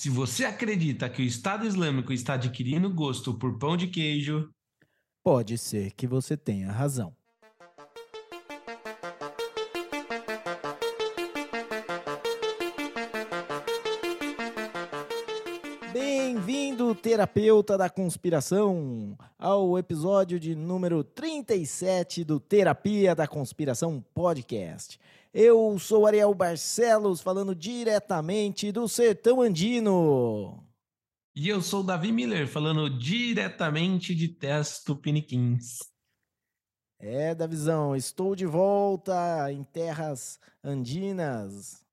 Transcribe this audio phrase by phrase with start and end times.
[0.00, 4.48] Se você acredita que o Estado Islâmico está adquirindo gosto por pão de queijo,
[5.24, 7.12] pode ser que você tenha razão.
[15.92, 24.96] Bem-vindo, terapeuta da conspiração, ao episódio de número 37 do Terapia da Conspiração Podcast.
[25.32, 30.66] Eu sou Ariel Barcelos, falando diretamente do Sertão Andino.
[31.36, 35.78] E eu sou Davi Miller, falando diretamente de Terras Tupiniquins.
[36.98, 41.84] É, Davizão, estou de volta em terras andinas.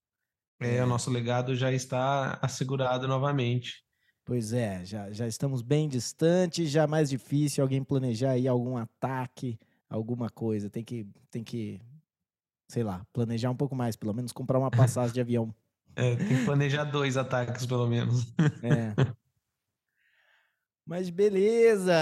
[0.59, 3.83] É, o nosso legado já está assegurado novamente.
[4.23, 8.77] Pois é, já, já estamos bem distantes, já é mais difícil alguém planejar aí algum
[8.77, 10.69] ataque, alguma coisa.
[10.69, 11.79] Tem que, tem que
[12.75, 15.55] sei lá, planejar um pouco mais, pelo menos comprar uma passagem de avião.
[15.97, 18.25] É, tem que planejar dois ataques, pelo menos.
[18.61, 18.93] É.
[20.85, 21.95] Mas beleza!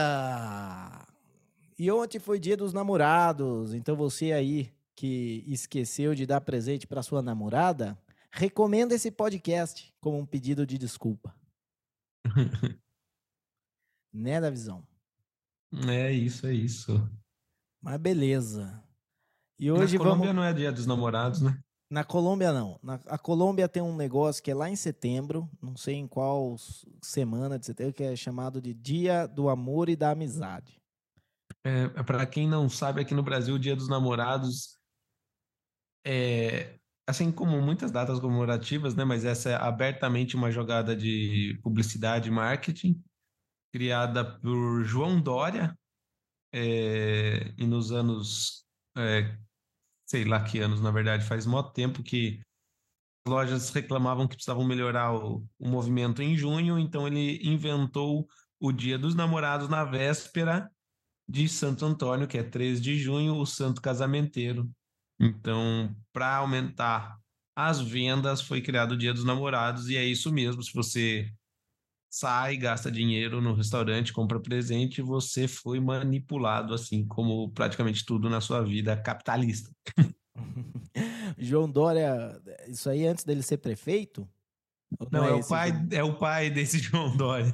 [1.78, 7.04] E ontem foi dia dos namorados, então você aí que esqueceu de dar presente para
[7.04, 7.96] sua namorada,
[8.32, 11.36] recomenda esse podcast como um pedido de desculpa.
[14.12, 14.84] né, da visão?
[15.88, 17.08] É isso, é isso.
[17.80, 18.83] Mas beleza.
[19.64, 20.36] E hoje Na Colômbia vamos...
[20.36, 21.58] não é dia dos namorados, né?
[21.90, 22.78] Na Colômbia não.
[22.84, 26.58] Na, a Colômbia tem um negócio que é lá em setembro, não sei em qual
[27.02, 30.82] semana de setembro, que é chamado de Dia do Amor e da Amizade.
[31.64, 34.78] É, é para quem não sabe, aqui no Brasil, o Dia dos Namorados
[36.06, 36.78] é
[37.08, 39.06] assim como muitas datas comemorativas, né?
[39.06, 43.02] Mas essa é abertamente uma jogada de publicidade e marketing
[43.72, 45.74] criada por João Dória
[46.54, 48.66] é, e nos anos
[48.98, 49.38] é,
[50.06, 52.40] sei lá que anos, na verdade, faz muito tempo que
[53.26, 58.28] as lojas reclamavam que precisavam melhorar o, o movimento em junho, então ele inventou
[58.60, 60.70] o Dia dos Namorados na véspera
[61.28, 64.70] de Santo Antônio, que é 3 de junho, o santo casamenteiro.
[65.20, 67.18] Então, para aumentar
[67.56, 70.62] as vendas, foi criado o Dia dos Namorados, e é isso mesmo.
[70.62, 71.32] Se você
[72.14, 78.40] sai, gasta dinheiro no restaurante, compra presente, você foi manipulado, assim como praticamente tudo na
[78.40, 79.72] sua vida capitalista.
[81.40, 84.30] João Dória, isso aí antes dele ser prefeito?
[85.12, 87.52] Não, não é, é, o pai, é o pai desse João Dória.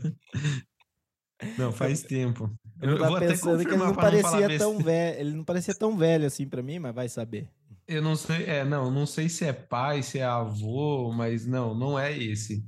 [1.57, 2.53] Não, faz tempo.
[2.81, 6.25] Eu, eu vou pensando que ele não parecia tão velho, ele não parecia tão velho
[6.25, 7.49] assim para mim, mas vai saber.
[7.87, 11.73] Eu não sei, é, não, não sei se é pai, se é avô, mas não,
[11.73, 12.61] não é esse.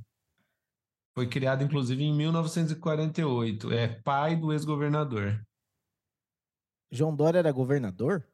[1.14, 3.72] Foi criado, inclusive, em 1948.
[3.72, 5.44] É pai do ex-governador.
[6.90, 8.26] João Dória era governador?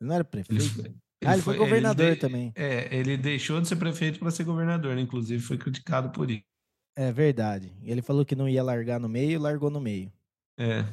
[0.00, 0.80] Ele não era prefeito?
[1.22, 2.52] Ele ah, ele foi, foi governador ele de, também.
[2.54, 6.44] É, ele deixou de ser prefeito para ser governador, inclusive foi criticado por isso.
[6.96, 7.74] É verdade.
[7.82, 10.12] Ele falou que não ia largar no meio, largou no meio.
[10.58, 10.84] É.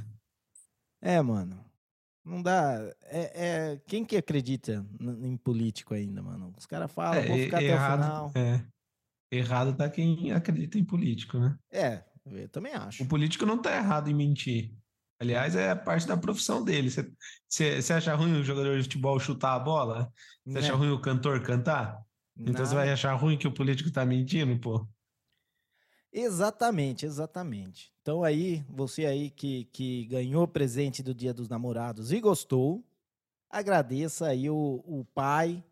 [1.01, 1.63] É, mano.
[2.23, 2.79] Não dá.
[3.03, 3.81] É, é...
[3.85, 6.53] Quem que acredita em político ainda, mano?
[6.57, 8.31] Os caras falam, é, vou ficar errado, até o final.
[8.35, 8.65] É.
[9.31, 11.57] Errado tá quem acredita em político, né?
[11.71, 13.03] É, eu também acho.
[13.03, 14.75] O político não tá errado em mentir.
[15.19, 16.89] Aliás, é parte da profissão dele.
[17.47, 20.11] Você acha ruim o jogador de futebol chutar a bola?
[20.45, 20.77] Você acha né.
[20.77, 22.03] ruim o cantor cantar?
[22.35, 24.87] Então você vai achar ruim que o político tá mentindo, pô?
[26.11, 27.93] Exatamente, exatamente.
[28.01, 32.83] Então aí, você aí que, que ganhou presente do Dia dos Namorados e gostou,
[33.49, 35.63] agradeça aí o, o pai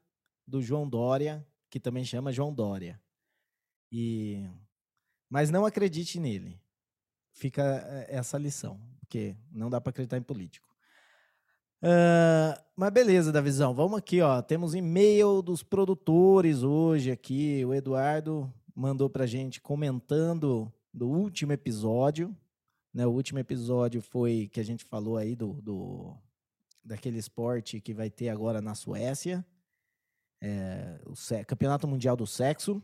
[0.47, 3.01] do João Dória, que também chama João Dória.
[3.91, 4.47] E
[5.29, 6.59] mas não acredite nele.
[7.31, 10.67] Fica eh, essa lição, porque não dá para acreditar em político.
[11.81, 14.41] Uh, mas beleza, Davizão, vamos aqui, ó.
[14.41, 17.63] Temos e-mail dos produtores hoje aqui.
[17.63, 22.35] O Eduardo mandou pra gente comentando do último episódio.
[22.93, 23.05] Né?
[23.05, 26.17] O último episódio foi que a gente falou aí do, do
[26.83, 29.45] daquele esporte que vai ter agora na Suécia.
[30.41, 31.13] É, o
[31.45, 32.83] Campeonato Mundial do Sexo.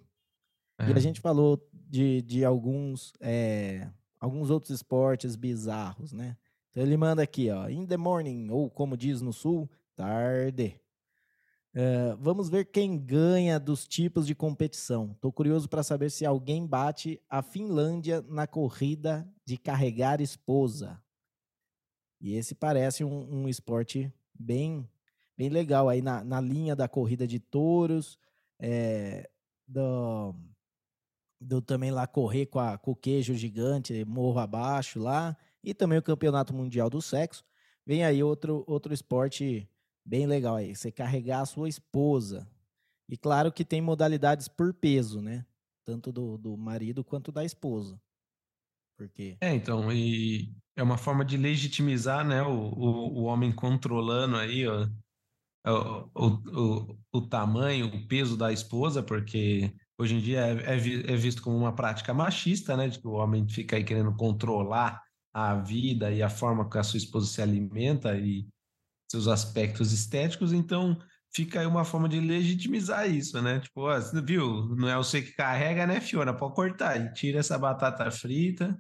[0.78, 0.90] É.
[0.90, 3.90] E a gente falou de, de alguns, é,
[4.20, 6.38] alguns outros esportes bizarros, né?
[6.70, 10.80] Então ele manda aqui, ó, in the morning, ou como diz no sul, tarde.
[11.74, 15.12] Uh, vamos ver quem ganha dos tipos de competição.
[15.12, 21.02] Estou curioso para saber se alguém bate a Finlândia na corrida de carregar esposa.
[22.20, 24.90] E esse parece um, um esporte bem,
[25.38, 28.18] bem legal aí na, na linha da corrida de touros,
[28.58, 29.30] é,
[29.68, 30.34] do,
[31.40, 35.98] do também lá correr com, a, com o queijo gigante, morro abaixo lá, e também
[35.98, 37.44] o Campeonato Mundial do Sexo.
[37.86, 39.70] Vem aí outro, outro esporte
[40.04, 42.48] bem legal aí, você carregar a sua esposa.
[43.10, 45.46] E claro que tem modalidades por peso, né?
[45.86, 48.02] tanto do, do marido quanto da esposa.
[48.98, 54.36] Porque É, então, e é uma forma de legitimizar, né, o, o, o homem controlando
[54.36, 54.88] aí, ó,
[55.68, 61.14] o, o, o, o tamanho, o peso da esposa, porque hoje em dia é, é,
[61.14, 65.02] é visto como uma prática machista, né, de que o homem fica aí querendo controlar
[65.34, 68.48] a vida e a forma que a sua esposa se alimenta e
[69.12, 70.98] seus aspectos estéticos, então
[71.34, 73.60] fica aí uma forma de legitimizar isso, né?
[73.60, 74.76] Tipo, ó, viu?
[74.76, 76.34] Não é você que carrega, né, Fiona?
[76.34, 78.80] Pode cortar e tira essa batata frita.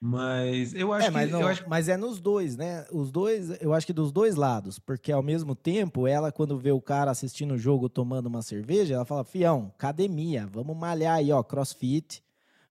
[0.00, 2.86] Mas eu acho É, mas, que não, acho mas é nos dois, né?
[2.90, 6.72] Os dois, eu acho que dos dois lados, porque ao mesmo tempo, ela, quando vê
[6.72, 11.30] o cara assistindo o jogo tomando uma cerveja, ela fala: Fião, academia, vamos malhar aí,
[11.30, 12.22] ó, crossfit,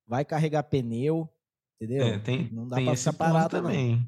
[0.08, 1.30] vai carregar pneu,
[1.80, 2.08] entendeu?
[2.08, 3.70] é, tem, não dá tem pra ficar parado, não.
[3.70, 4.08] também.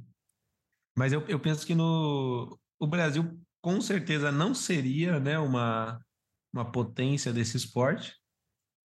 [0.97, 6.03] Mas eu, eu penso que no o Brasil com certeza não seria, né, uma,
[6.51, 8.15] uma potência desse esporte,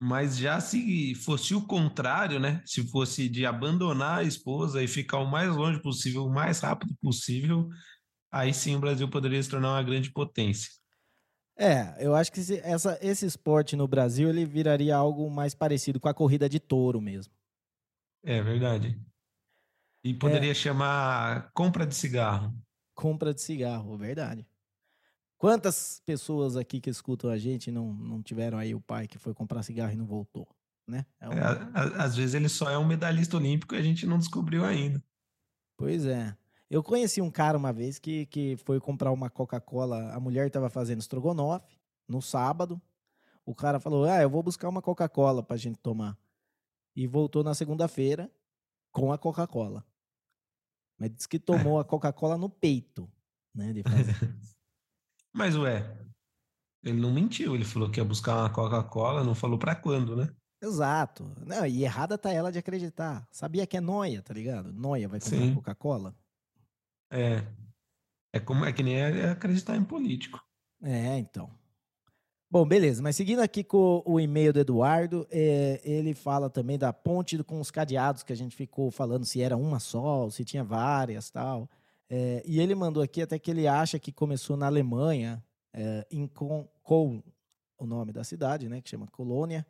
[0.01, 5.19] mas já se fosse o contrário, né, se fosse de abandonar a esposa e ficar
[5.19, 7.69] o mais longe possível, o mais rápido possível,
[8.31, 10.71] aí sim o Brasil poderia se tornar uma grande potência.
[11.59, 15.99] É, eu acho que esse, essa, esse esporte no Brasil ele viraria algo mais parecido
[15.99, 17.33] com a corrida de touro mesmo.
[18.23, 19.01] É verdade.
[20.05, 22.55] E poderia chamar compra de cigarro.
[22.95, 24.47] Compra de cigarro, verdade.
[25.39, 29.35] Quantas pessoas aqui que escutam a gente não, não tiveram aí o pai que foi
[29.35, 30.49] comprar cigarro e não voltou,
[30.87, 31.05] né?
[31.21, 34.19] É É, a- às vezes ele só é um medalhista olímpico e a gente não
[34.19, 35.03] descobriu ainda.
[35.77, 36.35] Pois é.
[36.71, 40.13] Eu conheci um cara uma vez que, que foi comprar uma Coca-Cola.
[40.13, 41.79] A mulher estava fazendo estrogonofe
[42.09, 42.81] no sábado.
[43.45, 46.19] O cara falou: Ah, eu vou buscar uma Coca-Cola pra gente tomar.
[46.97, 48.33] E voltou na segunda-feira
[48.91, 49.85] com a Coca-Cola.
[50.99, 53.09] Mas disse que tomou a Coca-Cola no peito,
[53.55, 53.73] né?
[53.75, 54.15] De fazer.
[55.37, 55.85] Mas ué,
[56.83, 60.35] ele não mentiu, ele falou que ia buscar uma Coca-Cola, não falou pra quando, né?
[60.63, 61.31] Exato.
[61.45, 63.29] Não, e errada tá ela de acreditar.
[63.31, 64.73] Sabia que é noia, tá ligado?
[64.73, 65.55] Noia vai comprar.
[65.55, 66.17] Coca-Cola?
[67.11, 67.45] É.
[68.33, 70.43] É como é que nem é acreditar em político.
[70.83, 71.51] É, então.
[72.51, 73.03] Bom, beleza.
[73.03, 77.61] Mas seguindo aqui com o e-mail do Eduardo, é, ele fala também da ponte com
[77.61, 81.69] os cadeados que a gente ficou falando se era uma só, se tinha várias tal.
[82.09, 86.27] É, e ele mandou aqui até que ele acha que começou na Alemanha, é, em
[86.27, 86.69] Con,
[87.79, 89.67] o nome da cidade, né, que chama Colônia.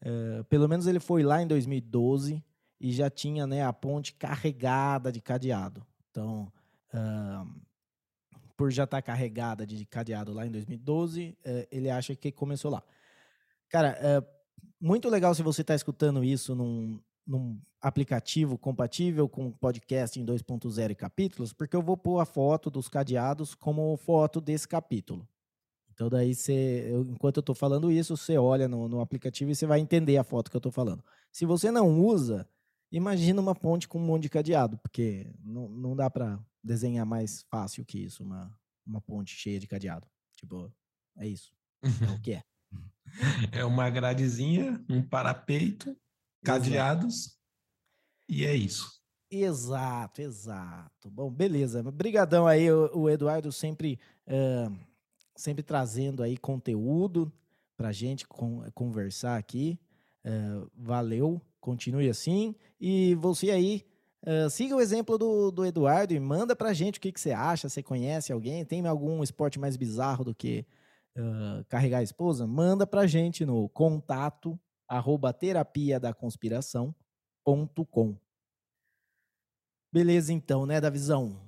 [0.00, 2.44] É, pelo menos ele foi lá em 2012
[2.80, 5.86] e já tinha né, a ponte carregada de cadeado.
[6.10, 6.52] Então,
[6.92, 7.44] ah,
[8.56, 12.82] por já estar carregada de cadeado lá em 2012, eh, ele acha que começou lá.
[13.68, 14.22] Cara, é
[14.80, 20.90] muito legal se você está escutando isso num, num aplicativo compatível com podcast em 2.0
[20.90, 25.28] e capítulos, porque eu vou pôr a foto dos cadeados como foto desse capítulo.
[25.92, 29.54] Então daí você, eu- enquanto eu estou falando isso, você olha no, no aplicativo e
[29.54, 31.02] você vai entender a foto que eu estou falando.
[31.32, 32.48] Se você não usa,
[32.90, 37.44] imagina uma ponte com um monte de cadeado, porque não, não dá para desenhar mais
[37.50, 38.52] fácil que isso, uma,
[38.86, 40.06] uma ponte cheia de cadeado.
[40.36, 40.72] Tipo,
[41.18, 41.52] é isso.
[41.82, 42.42] É o que é.
[43.52, 45.96] É uma gradezinha, um parapeito,
[46.44, 47.38] cadeados,
[48.28, 48.96] e é isso.
[49.30, 51.10] Exato, exato.
[51.10, 51.80] Bom, beleza.
[51.86, 54.68] Obrigadão aí, o, Eduardo sempre, eh,
[55.34, 57.32] sempre trazendo aí conteúdo
[57.76, 59.78] pra gente con- conversar aqui.
[60.24, 62.54] Eh, valeu, continue assim.
[62.80, 63.84] E você aí,
[64.24, 67.32] eh, siga o exemplo do, do Eduardo e manda pra gente o que, que você
[67.32, 67.68] acha.
[67.68, 68.64] Você conhece alguém?
[68.64, 70.64] Tem algum esporte mais bizarro do que
[71.68, 72.46] carregar a esposa?
[72.46, 76.12] Manda pra gente no contato arroba terapia da
[77.46, 78.16] conspiração.com.
[79.92, 81.40] Beleza, então, né, Davizão?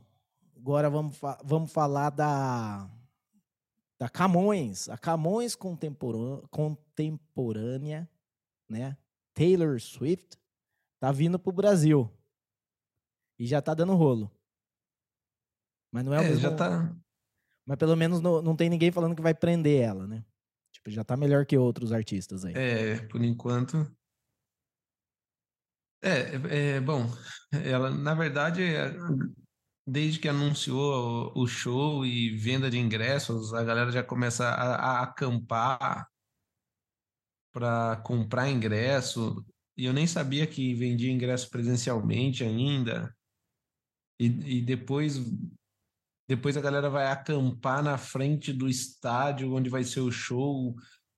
[0.57, 2.89] Agora vamos, fa- vamos falar da,
[3.99, 4.89] da Camões.
[4.89, 8.09] A Camões contemporânea, contemporânea,
[8.69, 8.97] né?
[9.35, 10.37] Taylor Swift,
[10.99, 12.11] tá vindo pro Brasil.
[13.39, 14.31] E já tá dando rolo.
[15.93, 16.41] Mas não é, o É, mesmo.
[16.41, 16.95] já tá.
[17.65, 20.25] Mas pelo menos não, não tem ninguém falando que vai prender ela, né?
[20.73, 22.55] Tipo, já tá melhor que outros artistas aí.
[22.57, 23.91] É, por enquanto.
[26.03, 27.07] É, é, bom,
[27.53, 28.93] ela, na verdade, é,
[29.87, 35.03] desde que anunciou o show e venda de ingressos, a galera já começa a, a
[35.03, 36.07] acampar
[37.53, 39.45] para comprar ingresso.
[39.77, 43.15] E eu nem sabia que vendia ingresso presencialmente ainda.
[44.21, 45.19] E, e depois,
[46.29, 50.75] depois a galera vai acampar na frente do estádio onde vai ser o show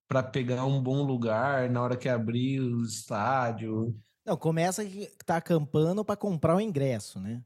[0.09, 3.99] para pegar um bom lugar na hora que abrir o estádio.
[4.31, 7.43] Não, começa que tá acampando pra comprar o ingresso, né?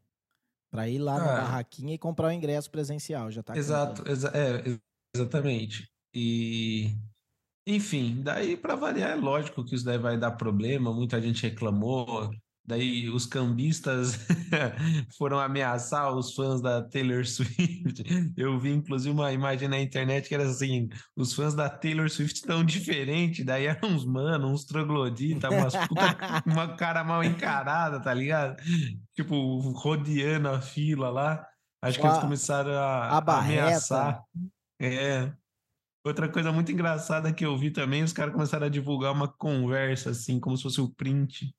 [0.70, 1.40] Pra ir lá na Ah.
[1.40, 3.30] barraquinha e comprar o ingresso presencial.
[3.30, 3.56] Já tá.
[3.56, 4.80] Exato, exa- é, ex-
[5.16, 5.88] exatamente.
[6.14, 6.94] E
[7.66, 12.30] Enfim, daí para variar, é lógico que isso daí vai dar problema, muita gente reclamou.
[12.66, 14.18] Daí os cambistas
[15.18, 18.02] foram ameaçar os fãs da Taylor Swift.
[18.34, 22.40] Eu vi inclusive uma imagem na internet que era assim: os fãs da Taylor Swift
[22.42, 26.02] tão diferentes, daí eram uns mano, uns trogloditas, umas puta,
[26.46, 28.56] uma cara mal encarada, tá ligado?
[29.14, 31.46] Tipo, rodeando a fila lá.
[31.82, 34.22] Acho que eles começaram a, a ameaçar.
[34.80, 35.30] É.
[36.02, 40.10] Outra coisa muito engraçada que eu vi também, os caras começaram a divulgar uma conversa,
[40.10, 41.54] assim, como se fosse o print,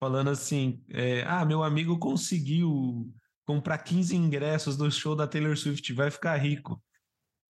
[0.00, 3.12] falando assim: é, ah, meu amigo conseguiu
[3.44, 6.82] comprar 15 ingressos do show da Taylor Swift, vai ficar rico.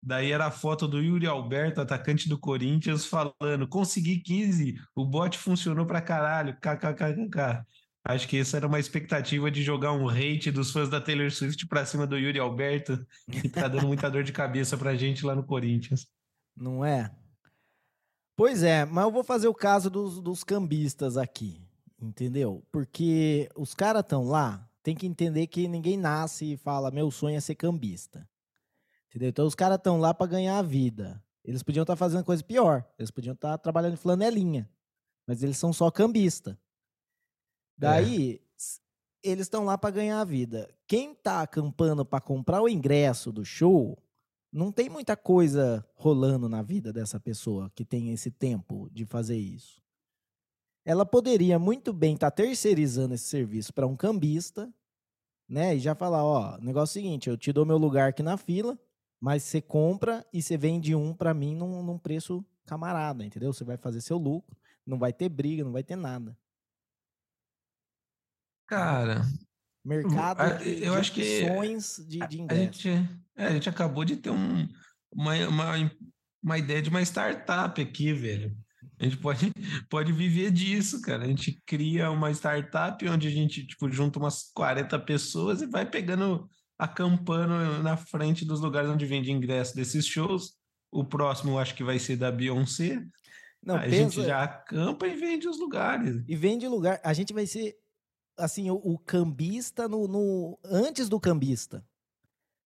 [0.03, 5.37] Daí era a foto do Yuri Alberto, atacante do Corinthians, falando: consegui 15, o bot
[5.37, 7.65] funcionou pra caralho, kkkk.
[8.09, 11.67] Acho que essa era uma expectativa de jogar um hate dos fãs da Taylor Swift
[11.67, 15.35] pra cima do Yuri Alberto, que tá dando muita dor de cabeça pra gente lá
[15.35, 16.07] no Corinthians.
[16.57, 17.11] Não é?
[18.37, 21.66] Pois é, mas eu vou fazer o caso dos, dos cambistas aqui,
[22.01, 22.65] entendeu?
[22.71, 27.37] Porque os caras estão lá, tem que entender que ninguém nasce e fala, meu sonho
[27.37, 28.29] é ser cambista.
[29.09, 29.29] Entendeu?
[29.31, 31.23] Então os caras estão lá para ganhar a vida.
[31.45, 32.85] Eles podiam estar tá fazendo coisa pior.
[32.99, 34.69] Eles podiam estar tá trabalhando em flanelinha.
[35.27, 36.59] Mas eles são só cambista.
[37.77, 39.31] Daí, é.
[39.31, 40.69] eles estão lá para ganhar a vida.
[40.87, 43.97] Quem tá acampando para comprar o ingresso do show,
[44.53, 49.37] não tem muita coisa rolando na vida dessa pessoa que tem esse tempo de fazer
[49.37, 49.83] isso.
[50.87, 54.73] Ela poderia muito bem estar tá terceirizando esse serviço para um cambista,
[55.49, 55.75] né?
[55.75, 58.37] E já falar, ó, negócio é o seguinte, eu te dou meu lugar aqui na
[58.37, 58.79] fila,
[59.21, 63.53] mas você compra e você vende um para mim num, num preço camarada, entendeu?
[63.53, 66.39] Você vai fazer seu lucro, não vai ter briga, não vai ter nada.
[68.69, 69.23] Cara,
[69.85, 71.21] mercado de, eu de acho que
[72.07, 72.89] de, de a gente,
[73.35, 74.69] é, a gente acabou de ter um,
[75.11, 75.91] uma, uma,
[76.41, 78.57] uma ideia de uma startup aqui, velho.
[78.99, 79.53] A gente pode,
[79.91, 81.25] pode viver disso, cara.
[81.25, 85.89] A gente cria uma startup onde a gente tipo, junta umas 40 pessoas e vai
[85.89, 86.49] pegando,
[86.79, 90.55] acampando na frente dos lugares onde vende ingresso desses shows.
[90.91, 93.05] O próximo acho que vai ser da Beyoncé.
[93.63, 93.97] Não, a pensa...
[93.97, 96.23] gente já acampa e vende os lugares.
[96.27, 97.01] E vende lugar.
[97.03, 97.77] A gente vai ser
[98.37, 101.85] assim, o, o cambista no, no, antes do cambista.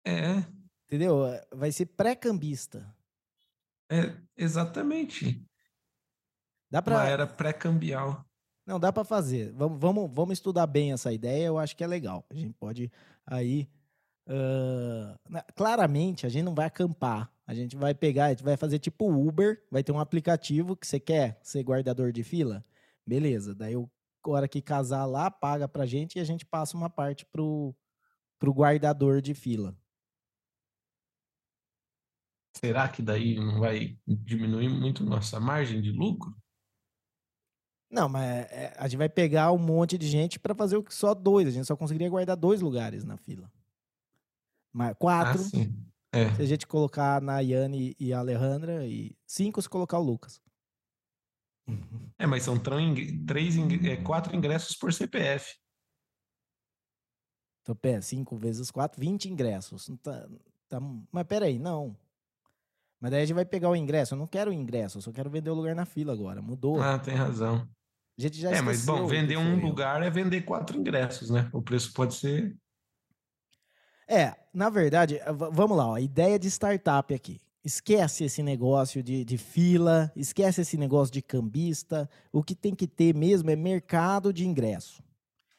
[0.05, 0.45] É.
[0.87, 1.23] Entendeu?
[1.53, 2.95] Vai ser pré-cambista.
[3.91, 5.45] É, exatamente.
[6.77, 6.97] Dá pra...
[6.97, 8.23] Uma era pré-cambial.
[8.67, 9.51] Não, dá para fazer.
[9.55, 12.27] Vamos, vamos, vamos estudar bem essa ideia, eu acho que é legal.
[12.29, 12.93] A gente pode
[13.27, 13.67] aí.
[14.29, 15.17] Uh...
[15.55, 17.33] claramente, a gente não vai acampar.
[17.47, 20.87] A gente vai pegar, a gente vai fazer tipo Uber, vai ter um aplicativo que
[20.87, 22.63] você quer ser guardador de fila.
[23.07, 23.91] Beleza, daí o
[24.27, 27.75] hora que casar lá, paga pra gente e a gente passa uma parte pro,
[28.39, 29.75] pro guardador de fila.
[32.55, 36.37] Será que daí não vai diminuir muito nossa margem de lucro?
[37.97, 40.95] Não, mas é, a gente vai pegar um monte de gente para fazer o que
[40.95, 41.49] só dois.
[41.49, 43.51] A gente só conseguiria guardar dois lugares na fila.
[44.71, 45.41] Mas quatro.
[46.13, 46.35] Ah, é.
[46.35, 50.43] Se a gente colocar a Nayane e a Alejandra, e cinco se colocar o Lucas.
[52.19, 55.55] É, mas são três, é, quatro ingressos por CPF.
[57.61, 59.91] Então, pé, cinco vezes quatro, 20 ingressos.
[60.03, 60.27] Tá,
[60.67, 60.81] tá,
[61.13, 61.95] mas peraí, não.
[62.99, 64.15] Mas daí a gente vai pegar o ingresso.
[64.15, 66.41] Eu não quero o ingresso, eu só quero vender o lugar na fila agora.
[66.41, 66.81] Mudou.
[66.81, 67.69] Ah, tem razão.
[68.19, 71.51] A gente já É, mas bom, vender um lugar é vender quatro ingressos, né?
[71.53, 72.57] O preço pode ser.
[74.09, 75.21] É, na verdade,
[75.53, 77.41] vamos lá, ó, a ideia de startup aqui.
[77.65, 82.09] Esquece esse negócio de, de fila, esquece esse negócio de cambista.
[82.33, 85.03] O que tem que ter mesmo é mercado de ingresso.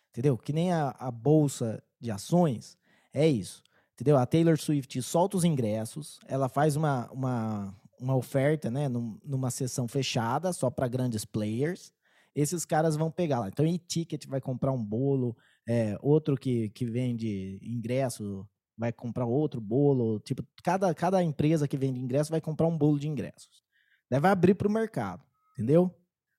[0.09, 0.37] Entendeu?
[0.37, 2.77] Que nem a, a bolsa de ações,
[3.13, 3.61] é isso.
[3.93, 4.17] Entendeu?
[4.17, 9.87] A Taylor Swift solta os ingressos, ela faz uma, uma, uma oferta, né, numa sessão
[9.87, 11.91] fechada, só para grandes players.
[12.37, 13.47] Esses caras vão pegar lá.
[13.47, 15.35] Então, e-ticket vai comprar um bolo,
[15.67, 20.19] é, outro que, que vende ingresso vai comprar outro bolo.
[20.19, 23.63] Tipo, cada, cada empresa que vende ingresso vai comprar um bolo de ingressos.
[24.07, 25.91] Daí vai abrir para o mercado, entendeu?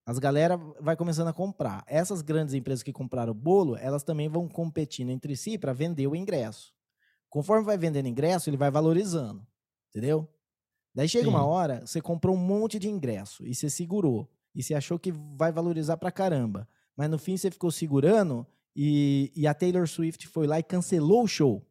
[0.07, 1.85] As galera vai começando a comprar.
[1.89, 6.07] Essas grandes empresas que compraram o bolo, elas também vão competindo entre si para vender
[6.07, 6.73] o ingresso.
[7.29, 9.45] Conforme vai vendendo ingresso, ele vai valorizando,
[9.91, 10.29] entendeu?
[10.95, 11.31] Daí chega Sim.
[11.31, 14.31] uma hora, você comprou um monte de ingresso e você segurou.
[14.59, 16.69] E você achou que vai valorizar pra caramba.
[16.97, 21.23] Mas no fim você ficou segurando e, e a Taylor Swift foi lá e cancelou
[21.23, 21.65] o show.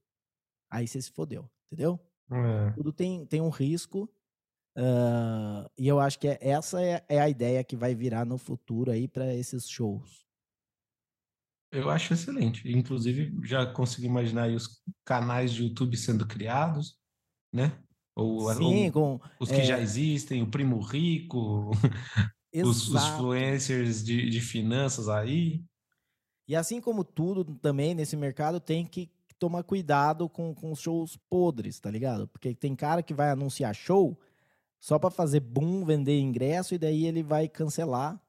[0.72, 2.00] Aí você se fodeu, entendeu?
[2.32, 2.72] É.
[2.72, 4.10] Tudo tem, tem um risco.
[4.77, 8.38] Uh, e eu acho que é, essa é, é, a ideia que vai virar no
[8.38, 10.25] futuro aí para esses shows.
[11.74, 12.72] Eu acho excelente.
[12.72, 16.98] Inclusive, já consegui imaginar os canais de YouTube sendo criados,
[17.53, 17.77] né?
[18.15, 21.72] Ou, Sim, ou com, os que é, já existem, o Primo Rico,
[22.63, 25.63] os, os influencers de, de finanças aí.
[26.47, 31.17] E assim como tudo também nesse mercado, tem que tomar cuidado com, com os shows
[31.29, 32.27] podres, tá ligado?
[32.27, 34.17] Porque tem cara que vai anunciar show
[34.79, 38.19] só para fazer boom, vender ingresso e daí ele vai cancelar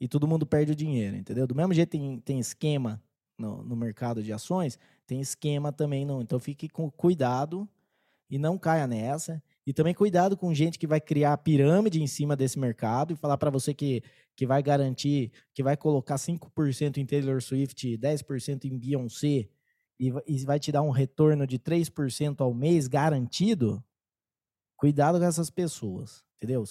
[0.00, 1.46] e todo mundo perde o dinheiro, entendeu?
[1.46, 3.02] Do mesmo jeito tem, tem esquema
[3.38, 6.22] no, no mercado de ações, tem esquema também não.
[6.22, 7.68] Então fique com cuidado
[8.28, 9.42] e não caia nessa.
[9.66, 13.36] E também cuidado com gente que vai criar pirâmide em cima desse mercado e falar
[13.36, 14.02] para você que,
[14.34, 19.48] que vai garantir, que vai colocar 5% em Taylor Swift, 10% em Beyoncé
[20.00, 23.84] e, e vai te dar um retorno de 3% ao mês garantido.
[24.76, 26.64] Cuidado com essas pessoas, entendeu?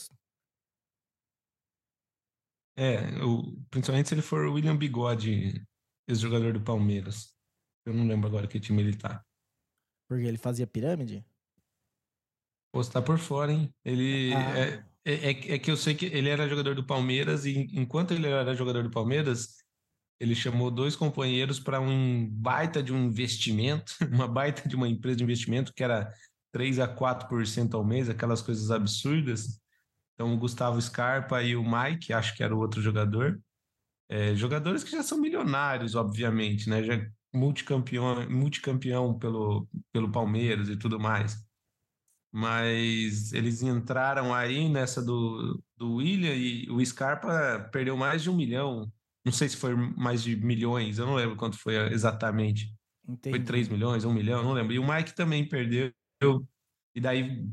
[2.75, 2.98] É,
[3.69, 5.63] principalmente se ele for o William Bigode,
[6.08, 7.36] ex-jogador do Palmeiras.
[7.86, 9.24] Eu não lembro agora que time ele tá.
[10.08, 11.24] Porque ele fazia pirâmide?
[12.71, 13.73] Pô, você tá por fora, hein?
[13.83, 14.33] Ele.
[14.33, 14.59] Ah.
[14.59, 18.27] É, é, é que eu sei que ele era jogador do Palmeiras e enquanto ele
[18.27, 19.57] era jogador do Palmeiras,
[20.19, 25.17] ele chamou dois companheiros para um baita de um investimento, uma baita de uma empresa
[25.17, 26.13] de investimento que era
[26.51, 29.59] 3 a 4% ao mês, aquelas coisas absurdas.
[30.13, 33.41] Então, o Gustavo Scarpa e o Mike, acho que era o outro jogador,
[34.09, 36.83] é, jogadores que já são milionários, obviamente, né?
[36.83, 36.99] Já
[37.33, 41.38] multicampeão, multicampeão pelo, pelo Palmeiras e tudo mais.
[42.31, 48.36] Mas eles entraram aí nessa do, do William e o Scarpa perdeu mais de um
[48.36, 48.91] milhão.
[49.25, 52.74] Não sei se foi mais de milhões, eu não lembro quanto foi exatamente.
[53.07, 53.38] Entendi.
[53.38, 54.74] Foi 3 milhões, 1 milhão, não lembro.
[54.74, 55.91] E o Mike também perdeu.
[56.95, 57.48] E daí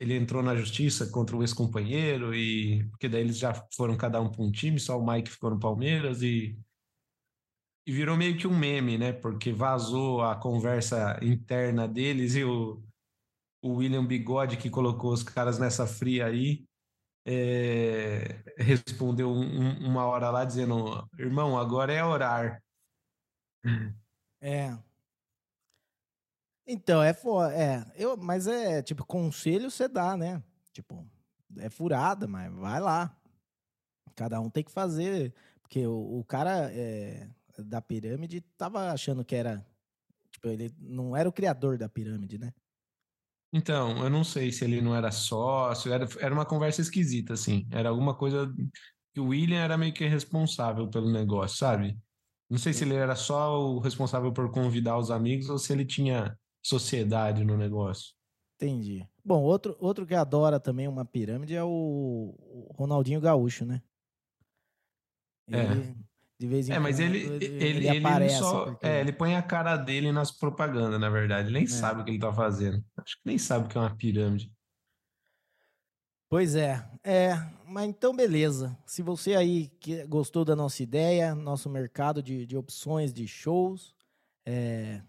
[0.00, 4.30] ele entrou na justiça contra o ex-companheiro, e porque daí eles já foram cada um
[4.30, 6.58] para um time, só o Mike ficou no Palmeiras e.
[7.86, 9.12] E virou meio que um meme, né?
[9.12, 12.82] Porque vazou a conversa interna deles e o,
[13.64, 16.66] o William Bigode, que colocou os caras nessa fria aí,
[17.26, 22.62] é, respondeu um, uma hora lá dizendo: Irmão, agora é orar.
[24.46, 24.76] É.
[26.66, 27.10] Então, é,
[27.54, 30.42] é eu, mas é tipo, conselho você dá, né?
[30.70, 31.06] Tipo,
[31.56, 33.16] é furada, mas vai lá.
[34.14, 35.32] Cada um tem que fazer.
[35.62, 39.66] Porque o, o cara é, da pirâmide tava achando que era.
[40.30, 42.52] Tipo, ele não era o criador da pirâmide, né?
[43.56, 47.64] Então, eu não sei se ele não era sócio, era, era uma conversa esquisita, assim.
[47.70, 48.52] Era alguma coisa
[49.14, 51.96] que o William era meio que responsável pelo negócio, sabe?
[52.50, 55.84] Não sei se ele era só o responsável por convidar os amigos ou se ele
[55.84, 58.12] tinha sociedade no negócio.
[58.56, 59.08] Entendi.
[59.24, 62.34] Bom, outro, outro que adora também uma pirâmide é o
[62.76, 63.80] Ronaldinho Gaúcho, né?
[65.46, 65.94] Ele, é.
[66.38, 68.38] De vez em é, mas ele, ele, ele, ele aparece.
[68.38, 68.86] Só, porque...
[68.86, 71.48] É, ele põe a cara dele nas propagandas, na verdade.
[71.48, 71.68] Ele nem é.
[71.68, 72.84] sabe o que ele tá fazendo.
[72.96, 74.52] Acho que nem sabe o que é uma pirâmide.
[76.28, 78.76] Pois é, é, mas então beleza.
[78.84, 83.94] Se você aí que gostou da nossa ideia, nosso mercado de, de opções de shows,
[84.44, 85.00] é,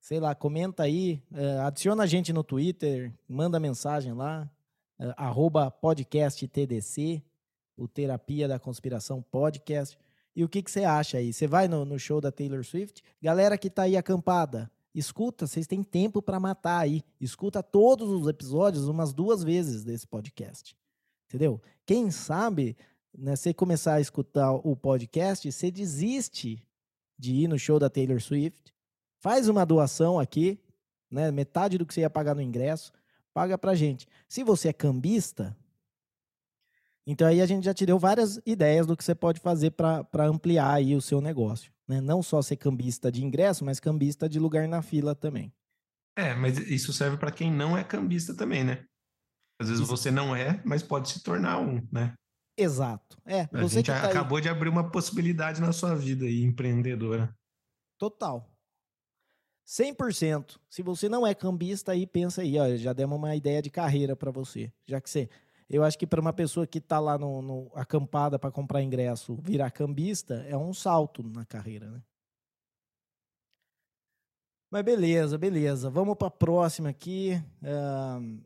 [0.00, 4.50] sei lá, comenta aí, é, adiciona a gente no Twitter, manda mensagem lá,
[4.98, 7.22] é, arroba podcast TDC,
[7.76, 9.98] o Terapia da Conspiração Podcast.
[10.34, 11.32] E o que, que você acha aí?
[11.32, 13.02] Você vai no, no show da Taylor Swift?
[13.20, 17.02] Galera que tá aí acampada, escuta, vocês têm tempo para matar aí.
[17.20, 20.76] Escuta todos os episódios umas duas vezes desse podcast.
[21.28, 21.60] Entendeu?
[21.84, 22.76] Quem sabe,
[23.16, 26.62] né, você começar a escutar o podcast, você desiste
[27.18, 28.74] de ir no show da Taylor Swift,
[29.18, 30.58] faz uma doação aqui,
[31.10, 32.92] né, metade do que você ia pagar no ingresso,
[33.34, 34.08] paga pra gente.
[34.28, 35.56] Se você é cambista,
[37.10, 40.26] então aí a gente já te deu várias ideias do que você pode fazer para
[40.26, 41.72] ampliar aí o seu negócio.
[41.88, 42.00] Né?
[42.00, 45.52] Não só ser cambista de ingresso, mas cambista de lugar na fila também.
[46.16, 48.84] É, mas isso serve para quem não é cambista também, né?
[49.60, 49.90] Às vezes isso.
[49.90, 52.14] você não é, mas pode se tornar um, né?
[52.56, 53.18] Exato.
[53.26, 54.42] É, a gente tá acabou aí...
[54.42, 57.34] de abrir uma possibilidade na sua vida aí, empreendedora.
[57.98, 58.48] Total.
[59.66, 60.58] 100%.
[60.68, 64.14] Se você não é cambista, aí pensa aí, ó, já demos uma ideia de carreira
[64.14, 64.72] para você.
[64.86, 65.28] Já que você
[65.70, 69.36] eu acho que para uma pessoa que está lá no, no acampada para comprar ingresso,
[69.36, 72.02] virar cambista, é um salto na carreira, né?
[74.68, 75.88] Mas beleza, beleza.
[75.88, 77.40] Vamos para a próxima aqui.
[77.62, 78.40] Uh,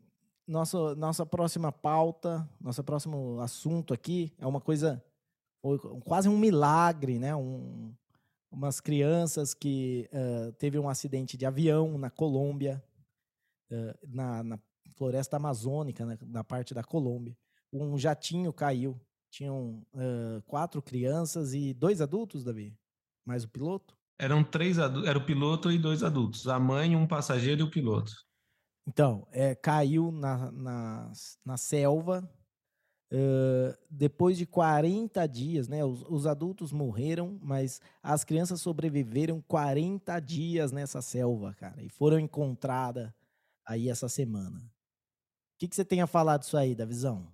[0.47, 5.03] nossa, nossa próxima pauta, nosso próximo assunto aqui é uma coisa,
[6.05, 7.35] quase um milagre, né?
[7.35, 7.95] Um,
[8.51, 12.83] umas crianças que uh, teve um acidente de avião na Colômbia,
[13.71, 14.59] uh, na, na
[14.95, 17.37] floresta amazônica, né, na parte da Colômbia.
[17.73, 19.01] Um jatinho caiu.
[19.31, 22.77] Tinham uh, quatro crianças e dois adultos, Davi?
[23.27, 23.97] Mais o piloto?
[24.17, 26.47] Eram três adultos, era o piloto e dois adultos.
[26.47, 28.13] A mãe, um passageiro e o piloto.
[28.87, 31.13] Então, é, caiu na, na,
[31.45, 32.29] na selva.
[33.13, 35.85] Uh, depois de 40 dias, né?
[35.85, 42.19] Os, os, adultos morreram, mas as crianças sobreviveram 40 dias nessa selva, cara, e foram
[42.19, 43.13] encontradas
[43.65, 44.61] aí essa semana.
[45.55, 47.33] O que, que você tem a falar disso aí, da visão?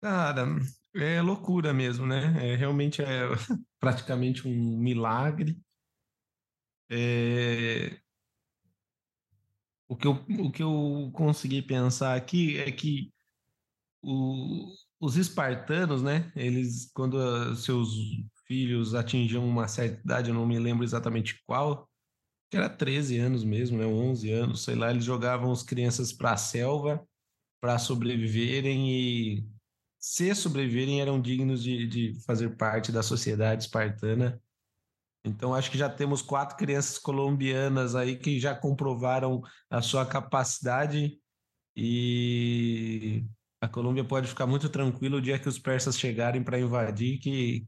[0.00, 0.46] Cara,
[0.94, 2.52] é loucura mesmo, né?
[2.52, 3.22] É, realmente é
[3.80, 5.60] praticamente um milagre.
[6.90, 8.02] É,
[9.88, 13.12] o que, eu, o que eu consegui pensar aqui é que
[14.02, 14.68] o,
[15.00, 16.32] os espartanos, né?
[16.36, 17.90] Eles, quando seus
[18.46, 21.90] filhos atingiam uma certa idade, eu não me lembro exatamente qual,
[22.52, 23.86] que era 13 anos mesmo, né?
[23.86, 27.02] 11 anos, sei lá, eles jogavam as crianças para a selva
[27.58, 29.48] para sobreviverem e
[29.98, 34.38] se sobreviverem eram dignos de, de fazer parte da sociedade espartana
[35.24, 41.18] então, acho que já temos quatro crianças colombianas aí que já comprovaram a sua capacidade
[41.76, 43.24] e
[43.62, 47.64] a Colômbia pode ficar muito tranquila o dia que os persas chegarem para invadir, que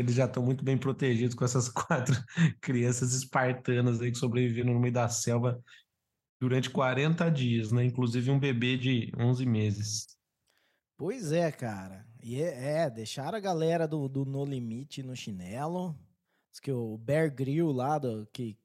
[0.00, 2.16] eles já estão muito bem protegidos com essas quatro
[2.60, 5.62] crianças espartanas aí que sobreviveram no meio da selva
[6.40, 7.84] durante 40 dias, né?
[7.84, 10.06] Inclusive um bebê de 11 meses.
[10.96, 12.06] Pois é, cara.
[12.22, 15.96] E é, é deixaram a galera do, do No Limite no chinelo,
[16.50, 18.56] Diz que o Bear Grill lá, do, que,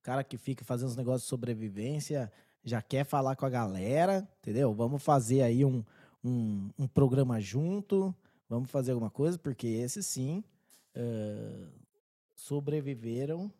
[0.00, 4.28] o cara que fica fazendo os negócios de sobrevivência, já quer falar com a galera,
[4.40, 4.72] entendeu?
[4.72, 5.84] Vamos fazer aí um,
[6.22, 8.14] um, um programa junto,
[8.48, 10.44] vamos fazer alguma coisa, porque esses sim
[10.96, 11.72] uh,
[12.34, 13.52] sobreviveram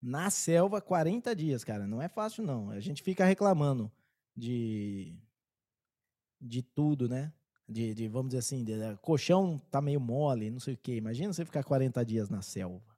[0.00, 1.86] na selva 40 dias, cara.
[1.86, 2.70] Não é fácil, não.
[2.70, 3.90] A gente fica reclamando
[4.36, 5.16] de,
[6.40, 7.32] de tudo, né?
[7.68, 10.96] De, de, vamos dizer assim, de, de, colchão tá meio mole, não sei o quê.
[10.96, 12.96] Imagina você ficar 40 dias na selva.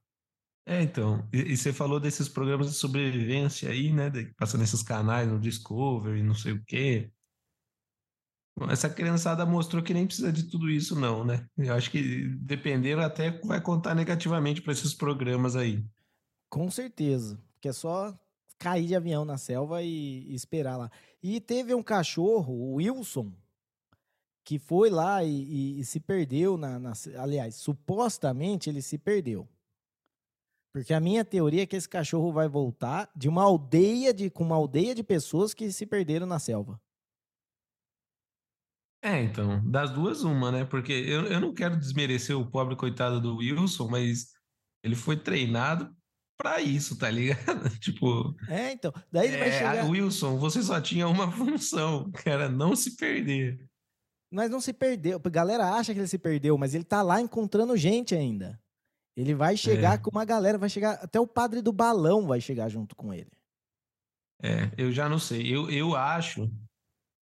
[0.67, 4.11] É, então, e, e você falou desses programas de sobrevivência aí, né?
[4.11, 7.11] De, passando nesses canais no Discovery, não sei o quê.
[8.69, 11.47] Essa criançada mostrou que nem precisa de tudo isso, não, né?
[11.57, 15.85] Eu acho que dependendo até vai contar negativamente para esses programas aí.
[16.49, 18.13] Com certeza, porque é só
[18.59, 20.91] cair de avião na selva e, esperar lá.
[21.23, 23.33] E teve um cachorro, o Wilson,
[24.45, 29.49] que foi lá e, e, e se perdeu na, na, Aliás, supostamente ele se perdeu.
[30.73, 34.45] Porque a minha teoria é que esse cachorro vai voltar de uma aldeia de com
[34.45, 36.81] uma aldeia de pessoas que se perderam na selva.
[39.03, 40.65] É, então, das duas, uma, né?
[40.65, 44.33] Porque eu, eu não quero desmerecer o pobre coitado do Wilson, mas
[44.85, 45.95] ele foi treinado
[46.37, 47.69] para isso, tá ligado?
[47.81, 48.35] tipo.
[48.49, 48.93] É, então.
[49.11, 49.89] Daí ele é, vai chegar.
[49.89, 53.67] Wilson, você só tinha uma função, que era não se perder.
[54.31, 55.21] Mas não se perdeu.
[55.23, 58.61] A galera acha que ele se perdeu, mas ele tá lá encontrando gente ainda.
[59.17, 59.99] Ele vai chegar é.
[59.99, 60.93] com uma galera, vai chegar.
[61.03, 63.33] Até o padre do balão vai chegar junto com ele.
[64.43, 65.43] É, eu já não sei.
[65.55, 66.51] Eu, eu acho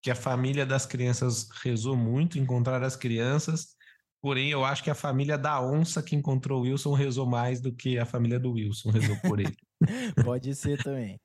[0.00, 3.76] que a família das crianças rezou muito, encontrar as crianças.
[4.20, 7.72] Porém, eu acho que a família da onça que encontrou o Wilson rezou mais do
[7.72, 9.56] que a família do Wilson rezou por ele.
[10.24, 11.20] Pode ser também.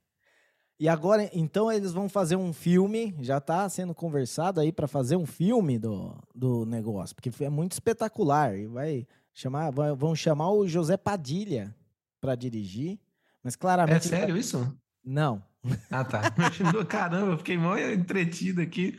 [0.79, 5.15] E agora, então, eles vão fazer um filme, já está sendo conversado aí para fazer
[5.15, 8.57] um filme do, do negócio, porque é muito espetacular.
[8.57, 11.75] E vai chamar, vai, vão chamar o José Padilha
[12.19, 12.99] para dirigir,
[13.43, 14.07] mas claramente.
[14.07, 14.75] É sério isso?
[15.03, 15.43] Não.
[15.89, 16.21] Ah, tá.
[16.87, 18.97] Caramba, eu fiquei mal entretido aqui.